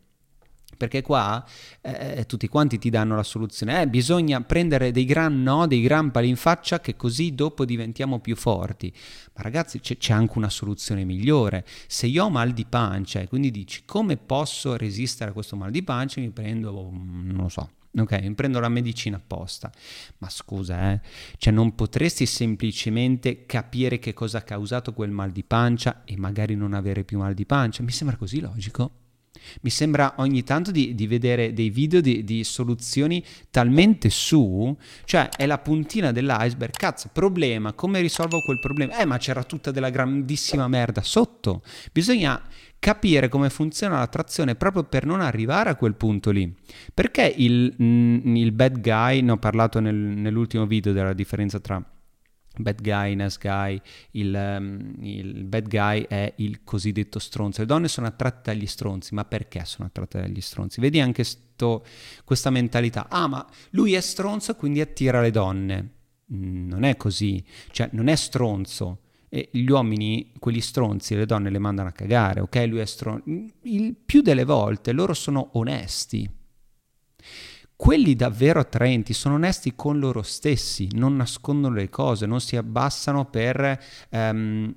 Perché 0.75 1.01
qua 1.01 1.41
eh, 1.79 2.15
eh, 2.17 2.25
tutti 2.25 2.49
quanti 2.49 2.77
ti 2.77 2.89
danno 2.89 3.15
la 3.15 3.23
soluzione. 3.23 3.81
Eh, 3.81 3.87
bisogna 3.87 4.41
prendere 4.41 4.91
dei 4.91 5.05
gran 5.05 5.41
no, 5.41 5.65
dei 5.65 5.81
gran 5.81 6.11
pali 6.11 6.27
in 6.27 6.35
faccia 6.35 6.81
che 6.81 6.97
così 6.97 7.33
dopo 7.33 7.63
diventiamo 7.63 8.19
più 8.19 8.35
forti. 8.35 8.91
Ma 9.33 9.43
ragazzi 9.43 9.79
c'è, 9.79 9.95
c'è 9.95 10.11
anche 10.11 10.37
una 10.37 10.49
soluzione 10.49 11.05
migliore. 11.05 11.65
Se 11.87 12.07
io 12.07 12.25
ho 12.25 12.29
mal 12.29 12.51
di 12.51 12.65
pancia 12.65 13.21
e 13.21 13.29
quindi 13.29 13.49
dici 13.49 13.83
come 13.85 14.17
posso 14.17 14.75
resistere 14.75 15.29
a 15.29 15.33
questo 15.33 15.55
mal 15.55 15.71
di 15.71 15.83
pancia, 15.83 16.19
mi 16.19 16.31
prendo, 16.31 16.91
mm, 16.91 17.29
non 17.29 17.43
lo 17.43 17.49
so, 17.49 17.69
Ok, 17.97 18.31
prendo 18.33 18.59
la 18.59 18.67
medicina 18.67 19.17
apposta. 19.17 19.71
Ma 20.17 20.29
scusa, 20.29 20.91
eh? 20.91 21.01
Cioè 21.37 21.53
non 21.53 21.75
potresti 21.75 22.25
semplicemente 22.25 23.45
capire 23.45 23.99
che 23.99 24.13
cosa 24.13 24.39
ha 24.39 24.41
causato 24.41 24.93
quel 24.93 25.11
mal 25.11 25.31
di 25.31 25.43
pancia 25.43 26.03
e 26.03 26.17
magari 26.17 26.55
non 26.55 26.73
avere 26.73 27.05
più 27.05 27.19
mal 27.19 27.33
di 27.33 27.45
pancia? 27.45 27.83
Mi 27.83 27.91
sembra 27.91 28.17
così 28.17 28.41
logico. 28.41 29.04
Mi 29.61 29.69
sembra 29.69 30.15
ogni 30.17 30.43
tanto 30.43 30.71
di, 30.71 30.95
di 30.95 31.07
vedere 31.07 31.53
dei 31.53 31.69
video 31.69 32.01
di, 32.01 32.23
di, 32.23 32.43
soluzioni 32.43 33.23
talmente 33.49 34.09
su, 34.09 34.75
cioè 35.05 35.29
è 35.29 35.45
la 35.45 35.57
puntina 35.57 36.11
dell'iceberg, 36.11 36.73
cazzo, 36.75 37.09
problema, 37.11 37.73
come 37.73 38.01
risolvo 38.01 38.39
quel 38.41 38.59
problema? 38.59 38.97
Eh, 38.97 39.05
ma 39.05 39.17
c'era 39.17 39.43
tutta 39.43 39.71
della 39.71 39.89
grandissima 39.89 40.67
merda 40.67 41.01
sotto. 41.01 41.63
Bisogna 41.91 42.41
capire 42.79 43.29
come 43.29 43.49
funziona 43.49 43.97
la 43.97 44.07
trazione 44.07 44.55
proprio 44.55 44.83
per 44.83 45.05
non 45.05 45.21
arrivare 45.21 45.69
a 45.71 45.75
quel 45.75 45.95
punto 45.95 46.31
lì. 46.31 46.53
Perché 46.93 47.33
il, 47.35 47.73
mm, 47.81 48.35
il 48.35 48.51
bad 48.51 48.79
guy, 48.79 49.21
ne 49.21 49.31
ho 49.31 49.37
parlato 49.37 49.79
nel, 49.79 49.95
nell'ultimo 49.95 50.65
video 50.65 50.93
della 50.93 51.13
differenza 51.13 51.59
tra 51.59 51.83
bad 52.57 52.81
guy, 52.81 53.15
nice 53.15 53.37
guy, 53.41 53.79
il, 54.11 54.33
um, 54.33 54.93
il, 54.99 55.43
bad 55.43 55.67
guy 55.67 56.05
è 56.07 56.33
il 56.37 56.63
cosiddetto 56.63 57.19
stronzo. 57.19 57.61
Le 57.61 57.67
donne 57.67 57.87
sono 57.87 58.07
attratte 58.07 58.53
dagli 58.53 58.65
stronzi, 58.65 59.13
ma 59.13 59.25
perché 59.25 59.63
sono 59.65 59.87
attratte 59.87 60.19
dagli 60.19 60.41
stronzi? 60.41 60.79
Vedi 60.81 60.99
anche 60.99 61.23
sto, 61.23 61.85
questa 62.23 62.49
mentalità, 62.49 63.07
ah 63.09 63.27
ma 63.27 63.45
lui 63.71 63.93
è 63.93 64.01
stronzo 64.01 64.55
quindi 64.55 64.81
attira 64.81 65.21
le 65.21 65.31
donne. 65.31 65.89
Mm, 66.33 66.67
non 66.67 66.83
è 66.83 66.97
così, 66.97 67.43
cioè 67.71 67.89
non 67.93 68.07
è 68.07 68.15
stronzo. 68.15 68.99
E 69.27 69.49
gli 69.51 69.69
uomini, 69.69 70.31
quelli 70.39 70.61
stronzi, 70.61 71.15
le 71.15 71.25
donne 71.25 71.49
le 71.49 71.59
mandano 71.59 71.89
a 71.89 71.91
cagare, 71.91 72.39
ok? 72.39 72.65
Lui 72.67 72.79
è 72.79 72.85
stronzo. 72.85 73.23
Il 73.63 73.95
più 73.95 74.21
delle 74.21 74.45
volte 74.45 74.93
loro 74.93 75.13
sono 75.13 75.49
onesti 75.53 76.43
quelli 77.75 78.15
davvero 78.15 78.59
attraenti 78.59 79.13
sono 79.13 79.35
onesti 79.35 79.73
con 79.75 79.99
loro 79.99 80.21
stessi, 80.21 80.87
non 80.93 81.15
nascondono 81.15 81.75
le 81.75 81.89
cose, 81.89 82.25
non 82.25 82.39
si 82.39 82.55
abbassano 82.55 83.25
per 83.25 83.83
um, 84.11 84.73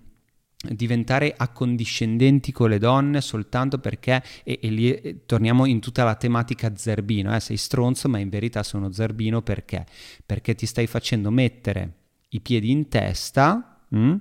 diventare 0.69 1.33
accondiscendenti 1.37 2.51
con 2.51 2.71
le 2.71 2.79
donne 2.79 3.21
soltanto 3.21 3.79
perché, 3.79 4.23
e, 4.43 4.59
e 4.61 4.69
lì 4.71 4.93
e, 4.93 5.21
torniamo 5.25 5.65
in 5.67 5.79
tutta 5.79 6.03
la 6.03 6.17
tematica 6.17 6.75
zerbino, 6.75 7.35
eh, 7.35 7.41
sei 7.41 7.57
stronzo 7.57 8.09
ma 8.09 8.19
in 8.19 8.29
verità 8.29 8.65
sono 8.65 8.91
zerbino 8.91 9.43
perché? 9.43 9.87
Perché 10.27 10.57
ti 10.57 10.67
stai 10.67 10.89
facendo 10.89 11.31
mettere 11.31 11.93
i 12.31 12.41
piedi 12.41 12.71
in 12.71 12.89
testa 12.89 13.78
Mm? 13.97 14.15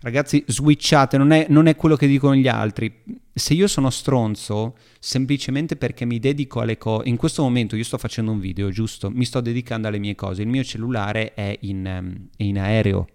Ragazzi, 0.00 0.44
switchate, 0.46 1.16
non 1.16 1.30
è, 1.30 1.46
non 1.48 1.66
è, 1.66 1.76
quello 1.76 1.96
che 1.96 2.06
dicono 2.06 2.34
gli 2.34 2.48
altri. 2.48 3.02
Se 3.32 3.54
io 3.54 3.66
sono 3.66 3.90
stronzo, 3.90 4.76
semplicemente 4.98 5.76
perché 5.76 6.04
mi 6.04 6.18
dedico 6.18 6.60
alle 6.60 6.76
cose. 6.76 7.08
In 7.08 7.16
questo 7.16 7.42
momento 7.42 7.76
io 7.76 7.84
sto 7.84 7.98
facendo 7.98 8.30
un 8.30 8.40
video, 8.40 8.70
giusto? 8.70 9.10
Mi 9.10 9.24
sto 9.24 9.40
dedicando 9.40 9.88
alle 9.88 9.98
mie 9.98 10.14
cose. 10.14 10.42
Il 10.42 10.48
mio 10.48 10.64
cellulare 10.64 11.34
è 11.34 11.56
in, 11.62 11.84
um, 11.86 12.28
è 12.36 12.42
in 12.42 12.58
aereo 12.58 13.06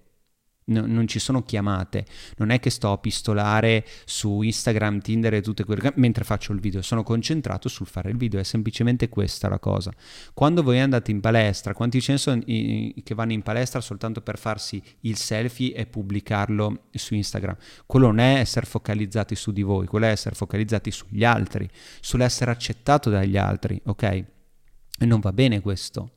No, 0.63 0.85
non 0.85 1.07
ci 1.07 1.17
sono 1.17 1.43
chiamate, 1.43 2.05
non 2.37 2.51
è 2.51 2.59
che 2.59 2.69
sto 2.69 2.91
a 2.91 2.97
pistolare 2.99 3.83
su 4.05 4.41
Instagram, 4.41 5.01
Tinder 5.01 5.33
e 5.33 5.41
tutte 5.41 5.63
quelle 5.63 5.81
cose 5.81 5.93
mentre 5.97 6.23
faccio 6.23 6.53
il 6.53 6.59
video, 6.59 6.83
sono 6.83 7.01
concentrato 7.01 7.67
sul 7.67 7.87
fare 7.87 8.11
il 8.11 8.17
video, 8.17 8.39
è 8.39 8.43
semplicemente 8.43 9.09
questa 9.09 9.49
la 9.49 9.57
cosa. 9.57 9.91
Quando 10.35 10.61
voi 10.61 10.79
andate 10.79 11.09
in 11.09 11.19
palestra, 11.19 11.73
quanti 11.73 11.99
ce 11.99 12.11
ne 12.11 12.17
sono 12.19 12.41
che 12.41 13.15
vanno 13.15 13.31
in 13.31 13.41
palestra 13.41 13.81
soltanto 13.81 14.21
per 14.21 14.37
farsi 14.37 14.81
il 15.01 15.17
selfie 15.17 15.73
e 15.73 15.87
pubblicarlo 15.87 16.83
su 16.91 17.15
Instagram? 17.15 17.57
Quello 17.87 18.07
non 18.07 18.19
è 18.19 18.37
essere 18.37 18.67
focalizzati 18.67 19.35
su 19.35 19.51
di 19.51 19.63
voi, 19.63 19.87
quello 19.87 20.05
è 20.05 20.09
essere 20.09 20.35
focalizzati 20.35 20.91
sugli 20.91 21.23
altri, 21.23 21.67
sull'essere 21.99 22.51
accettato 22.51 23.09
dagli 23.09 23.35
altri, 23.35 23.81
ok? 23.83 24.03
E 24.03 24.25
non 25.05 25.19
va 25.21 25.33
bene 25.33 25.59
questo. 25.59 26.11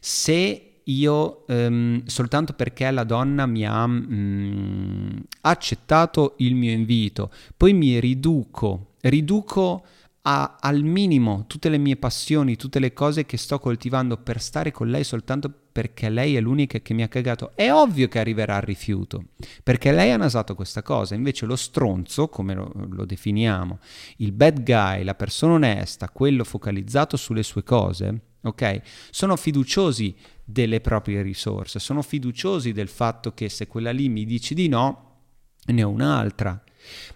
Se 0.00 0.69
io 0.84 1.44
um, 1.48 2.04
soltanto 2.06 2.52
perché 2.52 2.90
la 2.90 3.04
donna 3.04 3.46
mi 3.46 3.66
ha 3.66 3.84
um, 3.84 5.22
accettato 5.42 6.34
il 6.38 6.54
mio 6.54 6.72
invito, 6.72 7.30
poi 7.56 7.72
mi 7.72 7.98
riduco, 8.00 8.94
riduco 9.00 9.84
a, 10.22 10.56
al 10.60 10.82
minimo 10.82 11.44
tutte 11.46 11.68
le 11.68 11.78
mie 11.78 11.96
passioni, 11.96 12.56
tutte 12.56 12.78
le 12.78 12.92
cose 12.92 13.24
che 13.24 13.36
sto 13.36 13.58
coltivando 13.58 14.16
per 14.16 14.40
stare 14.40 14.70
con 14.70 14.88
lei 14.88 15.04
soltanto 15.04 15.52
perché 15.72 16.08
lei 16.08 16.36
è 16.36 16.40
l'unica 16.40 16.80
che 16.80 16.94
mi 16.94 17.02
ha 17.02 17.08
cagato. 17.08 17.52
È 17.54 17.70
ovvio 17.72 18.08
che 18.08 18.18
arriverà 18.18 18.56
al 18.56 18.62
rifiuto, 18.62 19.24
perché 19.62 19.92
lei 19.92 20.10
ha 20.10 20.16
nasato 20.16 20.54
questa 20.54 20.82
cosa, 20.82 21.14
invece 21.14 21.46
lo 21.46 21.56
stronzo, 21.56 22.28
come 22.28 22.54
lo, 22.54 22.72
lo 22.90 23.04
definiamo, 23.04 23.78
il 24.16 24.32
bad 24.32 24.62
guy, 24.62 25.04
la 25.04 25.14
persona 25.14 25.54
onesta, 25.54 26.10
quello 26.10 26.44
focalizzato 26.44 27.16
sulle 27.16 27.42
sue 27.42 27.62
cose, 27.62 28.20
ok? 28.42 28.80
Sono 29.10 29.36
fiduciosi 29.36 30.14
delle 30.50 30.80
proprie 30.80 31.22
risorse, 31.22 31.78
sono 31.78 32.02
fiduciosi 32.02 32.72
del 32.72 32.88
fatto 32.88 33.32
che 33.32 33.48
se 33.48 33.66
quella 33.66 33.90
lì 33.90 34.08
mi 34.08 34.24
dice 34.24 34.54
di 34.54 34.68
no, 34.68 35.18
ne 35.66 35.82
ho 35.82 35.88
un'altra. 35.88 36.62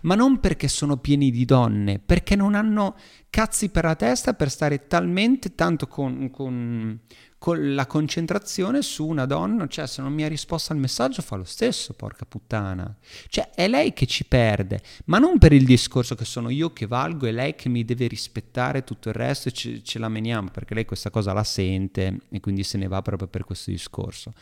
Ma 0.03 0.15
non 0.15 0.41
perché 0.41 0.69
sono 0.69 0.99
pieni 0.99 1.31
di 1.31 1.45
donne, 1.45 1.99
perché 1.99 2.37
non 2.37 2.55
hanno 2.55 2.97
cazzi 3.35 3.69
per 3.69 3.83
la 3.83 3.97
testa 3.97 4.35
per 4.35 4.49
stare 4.49 4.87
talmente 4.87 5.57
tanto 5.57 5.89
con, 5.89 6.31
con, 6.31 7.01
con 7.37 7.75
la 7.75 7.85
concentrazione 7.85 8.81
su 8.81 9.05
una 9.09 9.27
donna, 9.27 9.67
cioè 9.67 9.89
se 9.89 10.03
non 10.03 10.13
mi 10.13 10.23
ha 10.23 10.29
risposto 10.29 10.73
al 10.73 10.79
messaggio 10.79 11.21
fa 11.21 11.35
lo 11.35 11.43
stesso, 11.43 11.95
porca 11.95 12.27
puttana. 12.27 12.97
Cioè 13.27 13.51
è 13.51 13.67
lei 13.67 13.93
che 13.93 14.07
ci 14.07 14.25
perde, 14.25 14.81
ma 15.07 15.19
non 15.19 15.39
per 15.39 15.53
il 15.53 15.65
discorso 15.65 16.15
che 16.15 16.25
sono 16.25 16.49
io 16.49 16.73
che 16.73 16.87
valgo 16.87 17.27
e 17.27 17.33
lei 17.33 17.57
che 17.57 17.69
mi 17.69 17.85
deve 17.85 18.07
rispettare 18.07 18.85
tutto 18.85 19.09
il 19.09 19.17
resto 19.17 19.49
e 19.49 19.53
ce, 19.53 19.83
ce 19.83 19.99
la 19.99 20.09
meniamo, 20.09 20.51
perché 20.53 20.75
lei 20.75 20.85
questa 20.85 21.11
cosa 21.11 21.33
la 21.33 21.43
sente 21.43 22.21
e 22.31 22.39
quindi 22.39 22.63
se 22.63 22.79
ne 22.79 22.87
va 22.87 23.03
proprio 23.03 23.27
per 23.27 23.43
questo 23.43 23.73
discorso. 23.73 24.33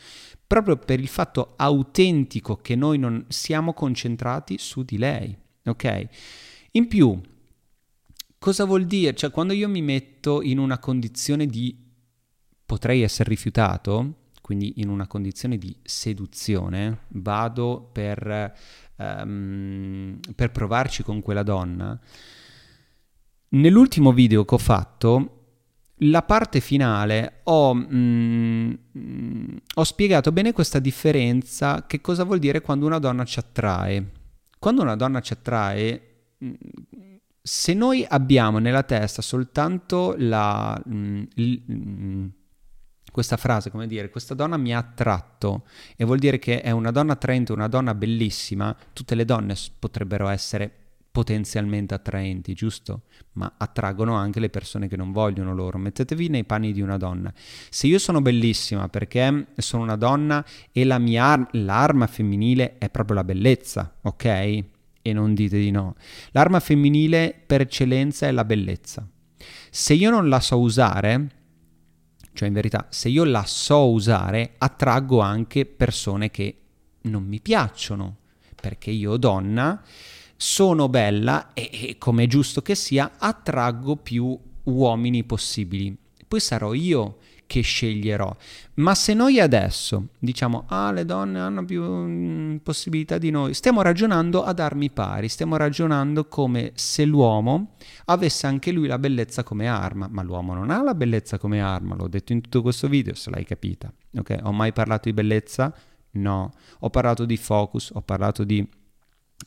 Proprio 0.46 0.76
per 0.76 1.00
il 1.00 1.08
fatto 1.08 1.54
autentico 1.56 2.58
che 2.58 2.76
noi 2.76 2.98
non 2.98 3.24
siamo 3.28 3.72
concentrati 3.72 4.58
su 4.58 4.82
di 4.82 4.98
lei, 4.98 5.34
ok? 5.64 6.06
In 6.72 6.88
più, 6.88 7.18
cosa 8.42 8.64
vuol 8.64 8.86
dire? 8.86 9.14
Cioè 9.14 9.30
quando 9.30 9.52
io 9.52 9.68
mi 9.68 9.82
metto 9.82 10.42
in 10.42 10.58
una 10.58 10.80
condizione 10.80 11.46
di 11.46 11.78
potrei 12.66 13.02
essere 13.02 13.28
rifiutato, 13.28 14.30
quindi 14.42 14.80
in 14.80 14.88
una 14.88 15.06
condizione 15.06 15.58
di 15.58 15.76
seduzione, 15.84 17.02
vado 17.10 17.88
per, 17.92 18.52
um, 18.96 20.18
per 20.34 20.50
provarci 20.50 21.04
con 21.04 21.22
quella 21.22 21.44
donna. 21.44 21.96
Nell'ultimo 23.50 24.12
video 24.12 24.44
che 24.44 24.54
ho 24.56 24.58
fatto, 24.58 25.42
la 25.98 26.22
parte 26.22 26.58
finale 26.58 27.42
ho, 27.44 27.74
mm, 27.74 28.72
ho, 29.74 29.84
spiegato 29.84 30.32
bene 30.32 30.52
questa 30.52 30.80
differenza, 30.80 31.86
che 31.86 32.00
cosa 32.00 32.24
vuol 32.24 32.40
dire 32.40 32.60
quando 32.60 32.86
una 32.86 32.98
donna 32.98 33.24
ci 33.24 33.38
attrae. 33.38 34.10
Quando 34.58 34.82
una 34.82 34.96
donna 34.96 35.20
ci 35.20 35.32
attrae, 35.32 36.24
mm, 36.44 36.52
se 37.42 37.74
noi 37.74 38.06
abbiamo 38.08 38.58
nella 38.58 38.84
testa 38.84 39.20
soltanto 39.20 40.14
la, 40.16 40.80
mm, 40.88 41.22
l, 41.34 42.30
questa 43.10 43.36
frase, 43.36 43.70
come 43.70 43.86
dire, 43.86 44.10
questa 44.10 44.34
donna 44.34 44.56
mi 44.56 44.74
ha 44.74 44.78
attratto 44.78 45.66
e 45.96 46.04
vuol 46.04 46.18
dire 46.18 46.38
che 46.38 46.60
è 46.60 46.70
una 46.70 46.90
donna 46.90 47.12
attraente, 47.12 47.52
una 47.52 47.68
donna 47.68 47.94
bellissima, 47.94 48.74
tutte 48.92 49.14
le 49.14 49.24
donne 49.24 49.54
potrebbero 49.78 50.28
essere 50.28 50.70
potenzialmente 51.12 51.92
attraenti, 51.92 52.54
giusto? 52.54 53.02
Ma 53.32 53.52
attraggono 53.58 54.14
anche 54.14 54.40
le 54.40 54.48
persone 54.48 54.88
che 54.88 54.96
non 54.96 55.12
vogliono 55.12 55.52
loro. 55.52 55.76
Mettetevi 55.76 56.28
nei 56.28 56.44
panni 56.44 56.72
di 56.72 56.80
una 56.80 56.96
donna. 56.96 57.30
Se 57.68 57.86
io 57.86 57.98
sono 57.98 58.22
bellissima 58.22 58.88
perché 58.88 59.48
sono 59.56 59.82
una 59.82 59.96
donna 59.96 60.42
e 60.72 60.84
la 60.84 60.98
mia 60.98 61.24
ar- 61.24 61.48
l'arma 61.52 62.06
femminile 62.06 62.78
è 62.78 62.88
proprio 62.88 63.16
la 63.16 63.24
bellezza, 63.24 63.94
ok? 64.00 64.64
E 65.02 65.12
non 65.12 65.34
dite 65.34 65.58
di 65.58 65.70
no. 65.70 65.96
L'arma 66.30 66.60
femminile 66.60 67.34
per 67.44 67.60
eccellenza 67.60 68.26
è 68.26 68.30
la 68.30 68.44
bellezza. 68.44 69.06
Se 69.70 69.94
io 69.94 70.10
non 70.10 70.28
la 70.28 70.40
so 70.40 70.58
usare, 70.60 71.30
cioè 72.32 72.48
in 72.48 72.54
verità, 72.54 72.86
se 72.90 73.08
io 73.08 73.24
la 73.24 73.44
so 73.44 73.90
usare, 73.90 74.54
attraggo 74.58 75.20
anche 75.20 75.66
persone 75.66 76.30
che 76.30 76.56
non 77.02 77.24
mi 77.24 77.40
piacciono, 77.40 78.18
perché 78.60 78.90
io 78.90 79.16
donna 79.16 79.82
sono 80.36 80.88
bella 80.88 81.52
e, 81.52 81.68
e 81.72 81.98
come 81.98 82.24
è 82.24 82.26
giusto 82.26 82.62
che 82.62 82.74
sia, 82.74 83.12
attraggo 83.18 83.96
più 83.96 84.38
uomini 84.64 85.24
possibili. 85.24 85.96
Poi 86.26 86.40
sarò 86.40 86.72
io 86.72 87.18
che 87.52 87.60
sceglierò. 87.60 88.34
Ma 88.76 88.94
se 88.94 89.12
noi 89.12 89.38
adesso 89.38 90.08
diciamo, 90.18 90.64
ah, 90.68 90.90
le 90.90 91.04
donne 91.04 91.38
hanno 91.38 91.62
più 91.66 91.82
mm, 91.84 92.56
possibilità 92.62 93.18
di 93.18 93.28
noi, 93.28 93.52
stiamo 93.52 93.82
ragionando 93.82 94.42
ad 94.42 94.58
armi 94.58 94.88
pari, 94.88 95.28
stiamo 95.28 95.56
ragionando 95.56 96.24
come 96.28 96.72
se 96.76 97.04
l'uomo 97.04 97.74
avesse 98.06 98.46
anche 98.46 98.72
lui 98.72 98.86
la 98.88 98.98
bellezza 98.98 99.42
come 99.42 99.68
arma, 99.68 100.08
ma 100.10 100.22
l'uomo 100.22 100.54
non 100.54 100.70
ha 100.70 100.82
la 100.82 100.94
bellezza 100.94 101.36
come 101.36 101.60
arma, 101.60 101.94
l'ho 101.94 102.08
detto 102.08 102.32
in 102.32 102.40
tutto 102.40 102.62
questo 102.62 102.88
video, 102.88 103.12
se 103.12 103.28
l'hai 103.28 103.44
capita. 103.44 103.92
Ok, 104.16 104.38
ho 104.44 104.52
mai 104.52 104.72
parlato 104.72 105.10
di 105.10 105.12
bellezza? 105.12 105.74
No, 106.12 106.52
ho 106.78 106.88
parlato 106.88 107.26
di 107.26 107.36
focus, 107.36 107.90
ho 107.92 108.00
parlato 108.00 108.44
di 108.44 108.66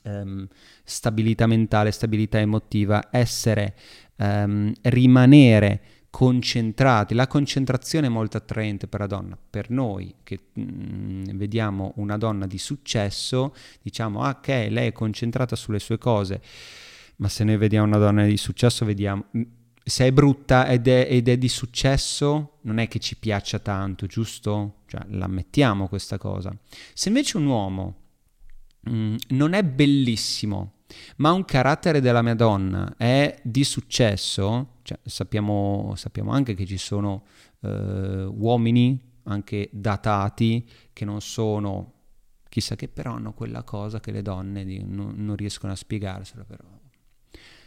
um, 0.03 0.47
stabilità 0.83 1.47
mentale, 1.47 1.89
stabilità 1.89 2.38
emotiva, 2.38 3.07
essere, 3.09 3.74
um, 4.17 4.71
rimanere 4.83 5.81
concentrati. 6.15 7.13
La 7.13 7.27
concentrazione 7.27 8.07
è 8.07 8.10
molto 8.10 8.38
attraente 8.38 8.88
per 8.88 9.01
la 9.01 9.05
donna. 9.05 9.38
Per 9.38 9.69
noi 9.69 10.15
che 10.24 10.39
mh, 10.53 10.62
mm, 10.62 11.24
vediamo 11.34 11.91
una 11.98 12.15
donna 12.15 12.48
di 12.48 12.57
successo, 12.57 13.53
diciamo 13.81 14.22
ah, 14.22 14.38
ok, 14.38 14.48
lei 14.48 14.88
è 14.88 14.91
concentrata 14.93 15.57
sulle 15.57 15.79
sue 15.79 15.98
cose, 15.98 16.41
ma 17.17 17.27
se 17.27 17.43
noi 17.43 17.57
vediamo 17.57 17.86
una 17.88 17.98
donna 17.98 18.24
di 18.24 18.38
successo, 18.38 18.86
vediamo 18.86 19.25
mm, 19.36 19.41
se 19.84 20.07
è 20.07 20.12
brutta 20.13 20.69
ed 20.69 20.88
è, 20.88 21.05
ed 21.10 21.27
è, 21.27 21.38
di 21.38 21.50
successo, 21.50 22.60
non 22.62 22.77
è 22.77 22.88
che 22.88 23.00
ci 23.00 23.17
piaccia 23.17 23.60
tanto, 23.60 24.05
giusto? 24.05 24.84
Cioè, 24.88 25.01
l'ammettiamo 25.10 25.89
questa 25.89 26.17
cosa. 26.17 26.57
Se 26.93 27.10
invece 27.10 27.36
un 27.36 27.45
uomo 27.45 27.95
mh, 28.79 28.95
mm, 28.95 29.15
non 29.31 29.51
è 29.51 29.63
bellissimo, 29.65 30.75
ma 31.17 31.31
un 31.31 31.45
carattere 31.45 32.01
della 32.01 32.21
Madonna 32.21 32.95
è 32.97 33.39
di 33.43 33.63
successo, 33.63 34.77
cioè, 34.83 34.99
sappiamo, 35.03 35.93
sappiamo, 35.95 36.31
anche 36.31 36.53
che 36.53 36.65
ci 36.65 36.77
sono 36.77 37.25
eh, 37.61 38.23
uomini 38.23 39.13
anche 39.23 39.69
datati 39.71 40.67
che 40.93 41.05
non 41.05 41.21
sono 41.21 41.93
chissà 42.55 42.75
che 42.75 42.87
però 42.87 43.15
hanno 43.15 43.33
quella 43.33 43.63
cosa 43.63 43.99
che 43.99 44.11
le 44.11 44.21
donne 44.21 44.63
non, 44.63 45.13
non, 45.17 45.35
riescono 45.35 45.73
a 45.73 45.75
spiegarselo 45.75 46.45
però. 46.45 46.63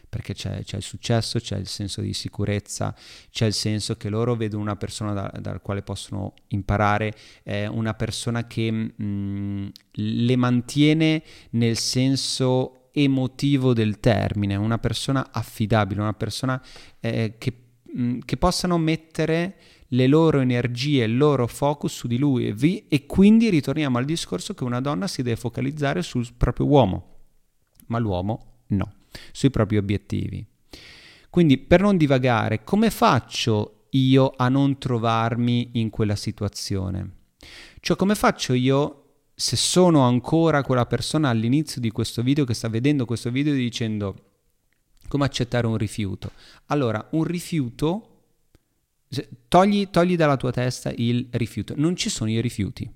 Perché 0.09 0.33
c'è, 0.33 0.65
c'è, 0.65 0.79
il 0.79 0.83
successo, 0.83 1.39
c'è 1.39 1.59
il 1.59 1.67
senso 1.67 2.01
di 2.01 2.15
sicurezza, 2.15 2.97
c'è 3.31 3.45
il 3.45 3.53
senso 3.53 3.97
che 3.97 4.09
loro 4.09 4.35
vedono 4.35 4.63
una 4.63 4.77
persona 4.77 5.13
da, 5.13 5.31
dal 5.39 5.61
quale 5.61 5.83
possono 5.83 6.33
imparare, 6.49 7.13
eh, 7.43 7.67
una 7.67 7.93
persona 7.93 8.47
che 8.47 8.71
mh, 8.71 8.95
mm, 9.03 9.67
le 9.93 10.37
mantiene 10.37 11.23
nel 11.51 11.77
senso 11.77 12.88
emotivo 13.03 13.73
del 13.73 14.01
termine, 14.01 14.57
una 14.57 14.79
persona 14.79 15.29
affidabile, 15.33 16.01
una 16.01 16.13
persona 16.13 16.63
eh, 17.01 17.35
che, 17.39 17.53
mh, 17.83 18.03
mm, 18.03 18.19
che, 18.25 18.37
possano 18.37 18.79
mettere 18.79 19.57
le 19.89 20.07
loro 20.07 20.41
energie, 20.41 21.05
il 21.05 21.17
loro 21.17 21.47
focus 21.47 21.95
su 21.95 22.07
di 22.07 22.19
lui 22.19 22.47
e, 22.47 22.53
vi, 22.53 22.87
e 22.89 23.07
quindi 23.07 23.49
ritorniamo 23.49 23.99
al 23.99 24.05
discorso 24.05 24.55
che 24.55 24.65
una 24.65 24.81
donna 24.81 25.07
si 25.07 25.23
deve 25.23 25.37
focalizzare 25.37 26.03
sul 26.03 26.27
proprio 26.37 26.67
uomo, 26.67 27.17
ma 27.87 27.99
l'uomo 27.99 28.63
no, 28.69 28.95
sui 29.33 29.51
propri 29.51 29.77
obiettivi. 29.77 30.45
Quindi 31.31 31.59
per 31.59 31.81
non 31.81 31.97
divagare, 31.97 32.65
come 32.65 32.91
faccio 32.91 33.87
io 33.91 34.33
a 34.37 34.49
non 34.49 34.79
trovarmi 34.79 35.71
in 35.75 35.91
quella 35.91 36.17
situazione? 36.17 37.17
Cioè 37.81 37.97
come 37.97 38.15
faccio 38.15 38.53
io 38.53 39.08
se 39.41 39.55
sono 39.55 40.01
ancora 40.01 40.65
quella 40.65 40.85
persona 40.85 41.29
all'inizio 41.29 41.81
di 41.81 41.93
questo 41.93 42.23
video 42.23 42.45
che 42.45 42.55
sta 42.55 42.69
vedendo 42.69 43.05
questo 43.05 43.31
video 43.31 43.55
dicendo 43.55 44.25
come 45.07 45.25
accettare 45.25 45.69
un 45.69 45.77
rifiuto. 45.77 46.33
Allora, 46.67 47.07
un 47.13 47.23
rifiuto, 47.23 48.25
togli, 49.47 49.91
togli 49.91 50.17
dalla 50.17 50.37
tua 50.37 50.51
testa 50.51 50.93
il 50.97 51.29
rifiuto. 51.31 51.75
Non 51.77 51.95
ci 51.95 52.11
sono 52.11 52.31
i 52.31 52.41
rifiuti. 52.41 52.93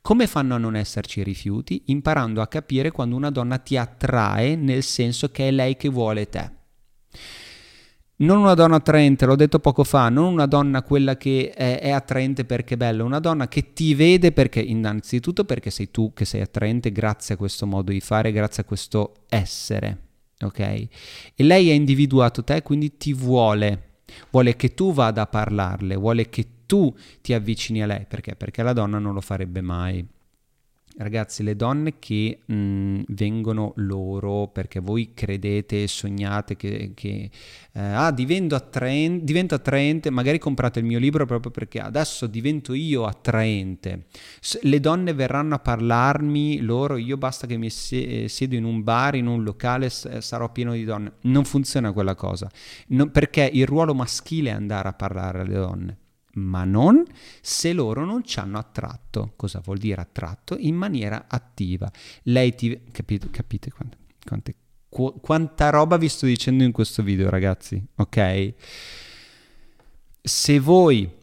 Come 0.00 0.28
fanno 0.28 0.54
a 0.54 0.58
non 0.58 0.76
esserci 0.76 1.24
rifiuti? 1.24 1.82
Imparando 1.86 2.40
a 2.40 2.46
capire 2.46 2.92
quando 2.92 3.16
una 3.16 3.30
donna 3.30 3.58
ti 3.58 3.76
attrae 3.76 4.54
nel 4.54 4.84
senso 4.84 5.28
che 5.30 5.48
è 5.48 5.50
lei 5.50 5.76
che 5.76 5.88
vuole 5.88 6.28
te 6.28 6.57
non 8.20 8.38
una 8.38 8.54
donna 8.54 8.76
attraente, 8.76 9.26
l'ho 9.26 9.36
detto 9.36 9.60
poco 9.60 9.84
fa, 9.84 10.08
non 10.08 10.32
una 10.32 10.46
donna 10.46 10.82
quella 10.82 11.16
che 11.16 11.52
è, 11.54 11.80
è, 11.80 11.90
attraente 11.90 12.44
perché 12.44 12.74
è 12.74 12.76
bella, 12.76 13.04
una 13.04 13.20
donna 13.20 13.46
che 13.46 13.72
ti 13.72 13.94
vede 13.94 14.32
perché, 14.32 14.60
innanzitutto 14.60 15.44
perché 15.44 15.70
sei 15.70 15.90
tu 15.90 16.12
che 16.12 16.24
sei 16.24 16.40
attraente 16.40 16.90
grazie 16.90 17.34
a 17.34 17.38
questo 17.38 17.66
modo 17.66 17.92
di 17.92 18.00
fare, 18.00 18.32
grazie 18.32 18.62
a 18.62 18.66
questo 18.66 19.24
essere, 19.28 19.98
ok? 20.40 20.58
E 20.58 20.88
lei 21.36 21.70
ha 21.70 21.74
individuato 21.74 22.42
te, 22.42 22.62
quindi 22.62 22.96
ti 22.96 23.12
vuole, 23.12 24.00
vuole 24.30 24.56
che 24.56 24.74
tu 24.74 24.92
vada 24.92 25.22
a 25.22 25.26
parlarle, 25.26 25.94
vuole 25.94 26.28
che 26.28 26.46
tu 26.66 26.92
ti 27.20 27.32
avvicini 27.32 27.82
a 27.82 27.86
lei, 27.86 28.04
perché? 28.08 28.34
Perché 28.34 28.62
la 28.62 28.72
donna 28.72 28.98
non 28.98 29.14
lo 29.14 29.20
farebbe 29.20 29.60
mai 29.60 30.04
ragazzi, 30.98 31.42
le 31.42 31.56
donne 31.56 31.98
che 31.98 32.40
mh, 32.44 33.02
vengono 33.08 33.72
loro 33.76 34.48
perché 34.48 34.80
voi 34.80 35.12
credete 35.14 35.86
sognate 35.86 36.56
che, 36.56 36.92
che 36.94 37.30
eh, 37.72 37.80
ah, 37.80 38.10
divento, 38.10 38.54
attraente, 38.54 40.10
magari 40.10 40.38
comprate 40.38 40.80
il 40.80 40.84
mio 40.84 40.98
libro 40.98 41.24
proprio 41.26 41.50
perché 41.50 41.80
adesso 41.80 42.26
divento 42.26 42.74
io 42.74 43.04
attraente. 43.04 44.06
S- 44.40 44.60
le 44.62 44.80
donne 44.80 45.12
verranno 45.12 45.54
a 45.54 45.58
parlarmi 45.58 46.60
loro, 46.60 46.96
io 46.96 47.16
basta 47.16 47.46
che 47.46 47.56
mi 47.56 47.70
se- 47.70 48.28
siedo 48.28 48.54
in 48.56 48.64
un 48.64 48.82
bar, 48.82 49.14
in 49.14 49.26
un 49.26 49.42
locale, 49.42 49.88
s- 49.88 50.18
sarò 50.18 50.50
pieno 50.50 50.72
di 50.72 50.84
donne. 50.84 51.12
Non 51.22 51.44
funziona 51.44 51.92
quella 51.92 52.14
cosa, 52.14 52.50
no, 52.88 53.10
perché 53.10 53.48
il 53.52 53.66
ruolo 53.66 53.94
maschile 53.94 54.50
è 54.50 54.52
andare 54.54 54.88
a 54.88 54.92
parlare 54.92 55.40
alle 55.40 55.54
donne 55.54 55.98
ma 56.38 56.64
non 56.64 57.04
se 57.40 57.72
loro 57.72 58.04
non 58.04 58.24
ci 58.24 58.38
hanno 58.38 58.58
attratto. 58.58 59.32
Cosa 59.36 59.60
vuol 59.64 59.78
dire 59.78 60.00
attratto? 60.00 60.56
In 60.58 60.76
maniera 60.76 61.26
attiva. 61.28 61.90
Lei 62.24 62.54
ti... 62.54 62.80
Capite, 62.90 63.30
capite 63.30 63.70
quante, 63.70 63.96
quante, 64.24 64.54
qu- 64.88 65.20
quanta 65.20 65.70
roba 65.70 65.96
vi 65.96 66.08
sto 66.08 66.26
dicendo 66.26 66.64
in 66.64 66.72
questo 66.72 67.02
video, 67.02 67.30
ragazzi? 67.30 67.82
Ok? 67.96 68.54
Se 70.22 70.58
voi 70.58 71.16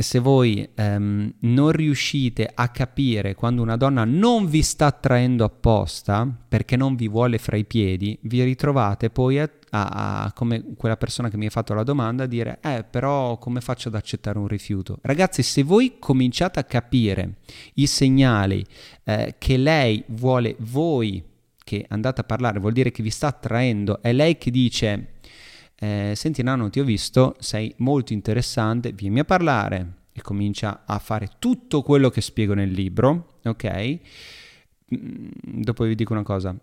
se 0.00 0.20
voi 0.20 0.68
um, 0.76 1.34
non 1.40 1.72
riuscite 1.72 2.48
a 2.54 2.68
capire 2.68 3.34
quando 3.34 3.62
una 3.62 3.76
donna 3.76 4.04
non 4.04 4.46
vi 4.46 4.62
sta 4.62 4.86
attraendo 4.86 5.42
apposta 5.42 6.24
perché 6.48 6.76
non 6.76 6.94
vi 6.94 7.08
vuole 7.08 7.38
fra 7.38 7.56
i 7.56 7.64
piedi, 7.64 8.16
vi 8.22 8.44
ritrovate 8.44 9.10
poi 9.10 9.40
a, 9.40 9.50
a, 9.70 10.24
a, 10.24 10.32
come 10.32 10.74
quella 10.76 10.96
persona 10.96 11.28
che 11.28 11.36
mi 11.36 11.46
ha 11.46 11.50
fatto 11.50 11.74
la 11.74 11.82
domanda 11.82 12.24
a 12.24 12.26
dire 12.26 12.58
eh 12.62 12.84
però 12.88 13.38
come 13.38 13.60
faccio 13.60 13.88
ad 13.88 13.94
accettare 13.94 14.38
un 14.38 14.48
rifiuto? 14.48 14.98
Ragazzi 15.02 15.42
se 15.42 15.62
voi 15.62 15.96
cominciate 15.98 16.58
a 16.58 16.64
capire 16.64 17.36
i 17.74 17.86
segnali 17.86 18.64
eh, 19.04 19.34
che 19.38 19.56
lei 19.56 20.02
vuole 20.08 20.56
voi 20.58 21.22
che 21.62 21.84
andate 21.88 22.22
a 22.22 22.24
parlare 22.24 22.60
vuol 22.60 22.72
dire 22.72 22.90
che 22.90 23.02
vi 23.02 23.10
sta 23.10 23.26
attraendo, 23.26 24.00
è 24.00 24.12
lei 24.12 24.38
che 24.38 24.50
dice 24.50 25.16
eh, 25.80 26.14
senti 26.16 26.42
Nano 26.42 26.70
ti 26.70 26.80
ho 26.80 26.84
visto, 26.84 27.36
sei 27.38 27.72
molto 27.78 28.12
interessante, 28.12 28.92
vieni 28.92 29.20
a 29.20 29.24
parlare 29.24 29.92
e 30.12 30.22
comincia 30.22 30.82
a 30.84 30.98
fare 30.98 31.30
tutto 31.38 31.82
quello 31.82 32.10
che 32.10 32.20
spiego 32.20 32.54
nel 32.54 32.70
libro, 32.70 33.38
ok? 33.44 33.98
Mm, 34.94 35.28
dopo 35.42 35.84
vi 35.84 35.94
dico 35.94 36.12
una 36.12 36.22
cosa. 36.22 36.56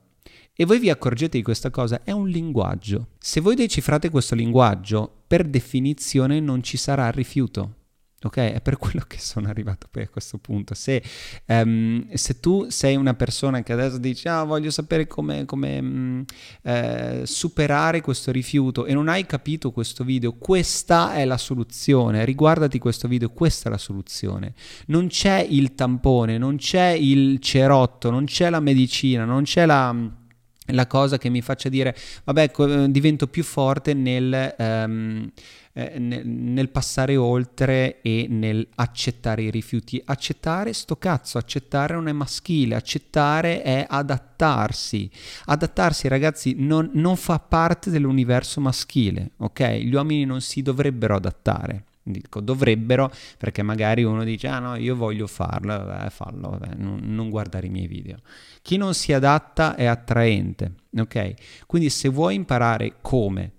E 0.55 0.65
voi 0.65 0.79
vi 0.79 0.89
accorgete 0.89 1.37
di 1.37 1.43
questa 1.43 1.69
cosa, 1.69 2.01
è 2.03 2.11
un 2.11 2.27
linguaggio. 2.27 3.09
Se 3.19 3.41
voi 3.41 3.55
decifrate 3.55 4.09
questo 4.09 4.35
linguaggio, 4.35 5.23
per 5.27 5.43
definizione 5.45 6.39
non 6.39 6.63
ci 6.63 6.77
sarà 6.77 7.09
rifiuto 7.11 7.83
ok? 8.25 8.37
È 8.37 8.61
per 8.61 8.77
quello 8.77 9.03
che 9.07 9.19
sono 9.19 9.47
arrivato 9.47 9.87
poi 9.89 10.03
a 10.03 10.09
questo 10.09 10.37
punto. 10.37 10.73
Se, 10.73 11.01
um, 11.45 12.07
se 12.13 12.39
tu 12.39 12.67
sei 12.69 12.95
una 12.95 13.13
persona 13.13 13.63
che 13.63 13.73
adesso 13.73 13.97
dici, 13.97 14.27
ah, 14.27 14.43
voglio 14.43 14.71
sapere 14.71 15.07
come, 15.07 15.45
um, 15.49 16.25
eh, 16.63 17.21
superare 17.23 18.01
questo 18.01 18.31
rifiuto 18.31 18.85
e 18.85 18.93
non 18.93 19.07
hai 19.07 19.25
capito 19.25 19.71
questo 19.71 20.03
video, 20.03 20.33
questa 20.33 21.13
è 21.13 21.25
la 21.25 21.37
soluzione. 21.37 22.25
Riguardati 22.25 22.79
questo 22.79 23.07
video, 23.07 23.29
questa 23.29 23.69
è 23.69 23.71
la 23.71 23.77
soluzione. 23.77 24.53
Non 24.87 25.07
c'è 25.07 25.45
il 25.47 25.75
tampone, 25.75 26.37
non 26.37 26.57
c'è 26.57 26.89
il 26.89 27.39
cerotto, 27.39 28.09
non 28.09 28.25
c'è 28.25 28.49
la 28.49 28.59
medicina, 28.59 29.25
non 29.25 29.43
c'è 29.43 29.65
la 29.65 30.23
la 30.67 30.88
cosa 30.88 31.17
che 31.17 31.30
mi 31.30 31.41
faccia 31.41 31.69
dire, 31.69 31.95
vabbè, 32.23 32.51
divento 32.89 33.28
più 33.28 33.43
forte 33.43 33.93
nel... 33.93 34.56
Um, 34.58 35.32
eh, 35.78 35.99
nel, 35.99 36.25
nel, 36.25 36.69
passare 36.69 37.17
oltre 37.17 37.99
e 38.01 38.28
nel 38.30 38.65
accettare 38.75 39.41
i 39.41 39.51
rifiuti. 39.51 40.01
Accettare 40.06 40.71
sto 40.71 40.95
cazzo, 40.95 41.38
accettare 41.38 41.95
non 41.95 42.08
è 42.08 42.13
maschile, 42.13 42.75
accettare 42.75 43.62
è 43.62 43.86
adattarsi. 43.86 45.12
Adattarsi, 45.47 46.08
ragazzi, 46.08 46.56
non, 46.58 46.91
non 46.93 47.17
fa 47.17 47.39
parte 47.39 47.89
dell'universo 47.89 48.62
maschile, 48.62 49.32
ok? 49.36 49.69
Gli 49.71 49.93
uomini 49.93 50.23
non 50.23 50.39
si 50.39 50.62
dovrebbero 50.62 51.17
adattare. 51.17 51.84
Dico 52.07 52.39
dovrebbero 52.39 53.11
perché 53.39 53.63
magari 53.63 54.03
uno 54.03 54.23
dice 54.23 54.47
ah 54.47 54.59
no 54.59 54.75
io 54.75 54.95
voglio 54.95 55.25
farlo, 55.25 55.75
vabbè, 55.85 56.09
fallo, 56.11 56.51
vabbè, 56.51 56.75
non, 56.75 56.99
non, 57.01 57.31
guardare 57.31 57.65
i 57.65 57.71
miei 57.71 57.87
video. 57.87 58.19
Chi 58.61 58.77
non 58.77 58.93
si 58.93 59.11
adatta 59.11 59.75
è 59.75 59.85
attraente, 59.85 60.75
ok? 60.95 61.65
Quindi 61.65 61.89
se 61.89 62.07
vuoi 62.09 62.35
imparare 62.35 62.97
come 63.01 63.53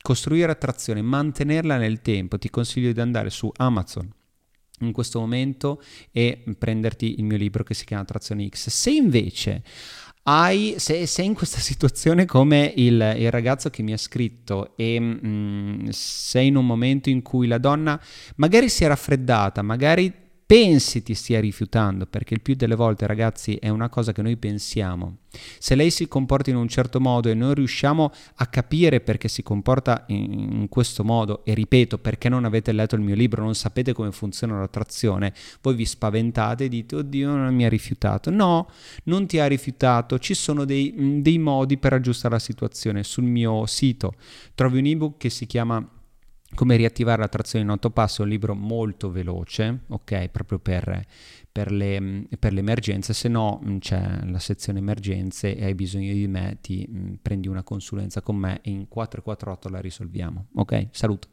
costruire 0.00 0.50
attrazione, 0.50 1.02
mantenerla 1.02 1.76
nel 1.76 2.00
tempo, 2.00 2.38
ti 2.38 2.48
consiglio 2.48 2.92
di 2.92 3.00
andare 3.00 3.28
su 3.28 3.52
Amazon 3.56 4.10
in 4.80 4.92
questo 4.92 5.20
momento 5.20 5.82
e 6.10 6.42
prenderti 6.58 7.18
il 7.18 7.24
mio 7.24 7.36
libro 7.36 7.62
che 7.62 7.74
si 7.74 7.84
chiama 7.84 8.02
Attrazione 8.02 8.48
X. 8.48 8.68
Se 8.70 8.90
invece 8.90 9.62
hai, 10.24 10.74
se 10.78 11.06
sei 11.06 11.26
in 11.26 11.34
questa 11.34 11.58
situazione 11.60 12.26
come 12.26 12.72
il, 12.76 13.14
il, 13.18 13.30
ragazzo 13.30 13.70
che 13.70 13.82
mi 13.82 13.92
ha 13.92 13.98
scritto 13.98 14.76
e 14.76 14.98
mm, 15.00 15.88
sei 15.90 16.48
in 16.48 16.56
un 16.56 16.66
momento 16.66 17.10
in 17.10 17.22
cui 17.22 17.46
la 17.46 17.58
donna 17.58 18.00
magari 18.36 18.68
si 18.68 18.84
è 18.84 18.88
raffreddata, 18.88 19.62
magari 19.62 20.21
pensi 20.52 21.02
ti 21.02 21.14
stia 21.14 21.40
rifiutando, 21.40 22.04
perché 22.04 22.34
il 22.34 22.42
più 22.42 22.54
delle 22.54 22.74
volte, 22.74 23.06
ragazzi, 23.06 23.54
è 23.54 23.70
una 23.70 23.88
cosa 23.88 24.12
che 24.12 24.20
noi 24.20 24.36
pensiamo. 24.36 25.20
Se 25.58 25.74
lei 25.74 25.88
si 25.88 26.06
comporta 26.08 26.50
in 26.50 26.56
un 26.56 26.68
certo 26.68 27.00
modo 27.00 27.30
e 27.30 27.34
non 27.34 27.54
riusciamo 27.54 28.12
a 28.34 28.46
capire 28.48 29.00
perché 29.00 29.28
si 29.28 29.42
comporta 29.42 30.04
in, 30.08 30.30
in 30.30 30.68
questo 30.68 31.04
modo, 31.04 31.42
e 31.46 31.54
ripeto, 31.54 31.96
perché 31.96 32.28
non 32.28 32.44
avete 32.44 32.70
letto 32.72 32.96
il 32.96 33.00
mio 33.00 33.14
libro, 33.14 33.42
non 33.42 33.54
sapete 33.54 33.94
come 33.94 34.12
funziona 34.12 34.58
l'attrazione, 34.58 35.32
voi 35.62 35.74
vi 35.74 35.86
spaventate 35.86 36.64
e 36.64 36.68
dite, 36.68 36.96
oddio, 36.96 37.34
non 37.34 37.54
mi 37.54 37.64
ha 37.64 37.70
rifiutato. 37.70 38.28
No, 38.28 38.68
non 39.04 39.26
ti 39.26 39.38
ha 39.38 39.46
rifiutato, 39.46 40.18
ci 40.18 40.34
sono 40.34 40.66
dei, 40.66 41.22
dei 41.22 41.38
modi 41.38 41.78
per 41.78 41.94
aggiustare 41.94 42.34
la 42.34 42.40
situazione. 42.40 43.04
Sul 43.04 43.24
mio 43.24 43.64
sito 43.64 44.16
trovi 44.54 44.80
un 44.80 44.84
ebook 44.84 45.16
che 45.16 45.30
si 45.30 45.46
chiama 45.46 46.01
come 46.54 46.76
riattivare 46.76 47.20
la 47.20 47.28
trazione 47.28 47.64
in 47.64 47.70
otto 47.70 47.90
passi 47.90 48.20
è 48.20 48.24
un 48.24 48.30
libro 48.30 48.54
molto 48.54 49.10
veloce, 49.10 49.80
ok? 49.88 50.28
Proprio 50.28 50.58
per, 50.58 51.04
per, 51.50 51.72
le, 51.72 52.26
per 52.38 52.52
le, 52.52 52.60
emergenze, 52.60 53.12
se 53.14 53.28
no 53.28 53.60
mm, 53.64 53.78
c'è 53.78 54.24
la 54.24 54.38
sezione 54.38 54.78
emergenze 54.78 55.56
e 55.56 55.64
hai 55.64 55.74
bisogno 55.74 56.12
di 56.12 56.26
me, 56.28 56.58
ti 56.60 56.86
mh, 56.88 56.98
mm, 56.98 57.14
prendi 57.22 57.48
una 57.48 57.62
consulenza 57.62 58.20
con 58.20 58.36
me 58.36 58.60
e 58.62 58.70
in 58.70 58.88
448 58.88 59.68
la 59.68 59.80
risolviamo, 59.80 60.46
ok? 60.54 60.88
Saluto. 60.90 61.31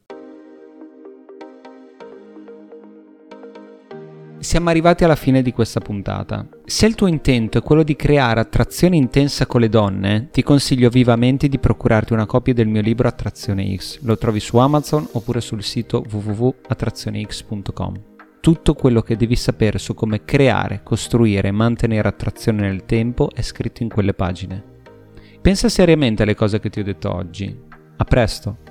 Siamo 4.39 4.69
arrivati 4.69 5.03
alla 5.03 5.17
fine 5.17 5.41
di 5.41 5.51
questa 5.51 5.81
puntata. 5.81 6.47
Se 6.63 6.85
il 6.85 6.95
tuo 6.95 7.07
intento 7.07 7.57
è 7.57 7.61
quello 7.61 7.83
di 7.83 7.97
creare 7.97 8.39
attrazione 8.39 8.95
intensa 8.95 9.45
con 9.45 9.59
le 9.59 9.67
donne, 9.67 10.29
ti 10.31 10.43
consiglio 10.43 10.87
vivamente 10.89 11.49
di 11.49 11.59
procurarti 11.59 12.13
una 12.13 12.25
copia 12.25 12.53
del 12.53 12.69
mio 12.69 12.81
libro 12.81 13.09
Attrazione 13.09 13.75
X. 13.75 13.99
Lo 14.03 14.17
trovi 14.17 14.39
su 14.39 14.55
Amazon 14.57 15.05
oppure 15.11 15.41
sul 15.41 15.61
sito 15.61 16.05
www.attrazionex.com. 16.09 18.01
Tutto 18.39 18.73
quello 18.75 19.01
che 19.01 19.17
devi 19.17 19.35
sapere 19.35 19.77
su 19.77 19.93
come 19.93 20.23
creare, 20.23 20.83
costruire 20.83 21.49
e 21.49 21.51
mantenere 21.51 22.07
attrazione 22.07 22.61
nel 22.61 22.85
tempo 22.85 23.29
è 23.33 23.41
scritto 23.41 23.83
in 23.83 23.89
quelle 23.89 24.13
pagine. 24.13 24.63
Pensa 25.41 25.67
seriamente 25.67 26.23
alle 26.23 26.35
cose 26.35 26.61
che 26.61 26.69
ti 26.69 26.79
ho 26.79 26.83
detto 26.83 27.13
oggi. 27.13 27.59
A 27.97 28.03
presto! 28.05 28.68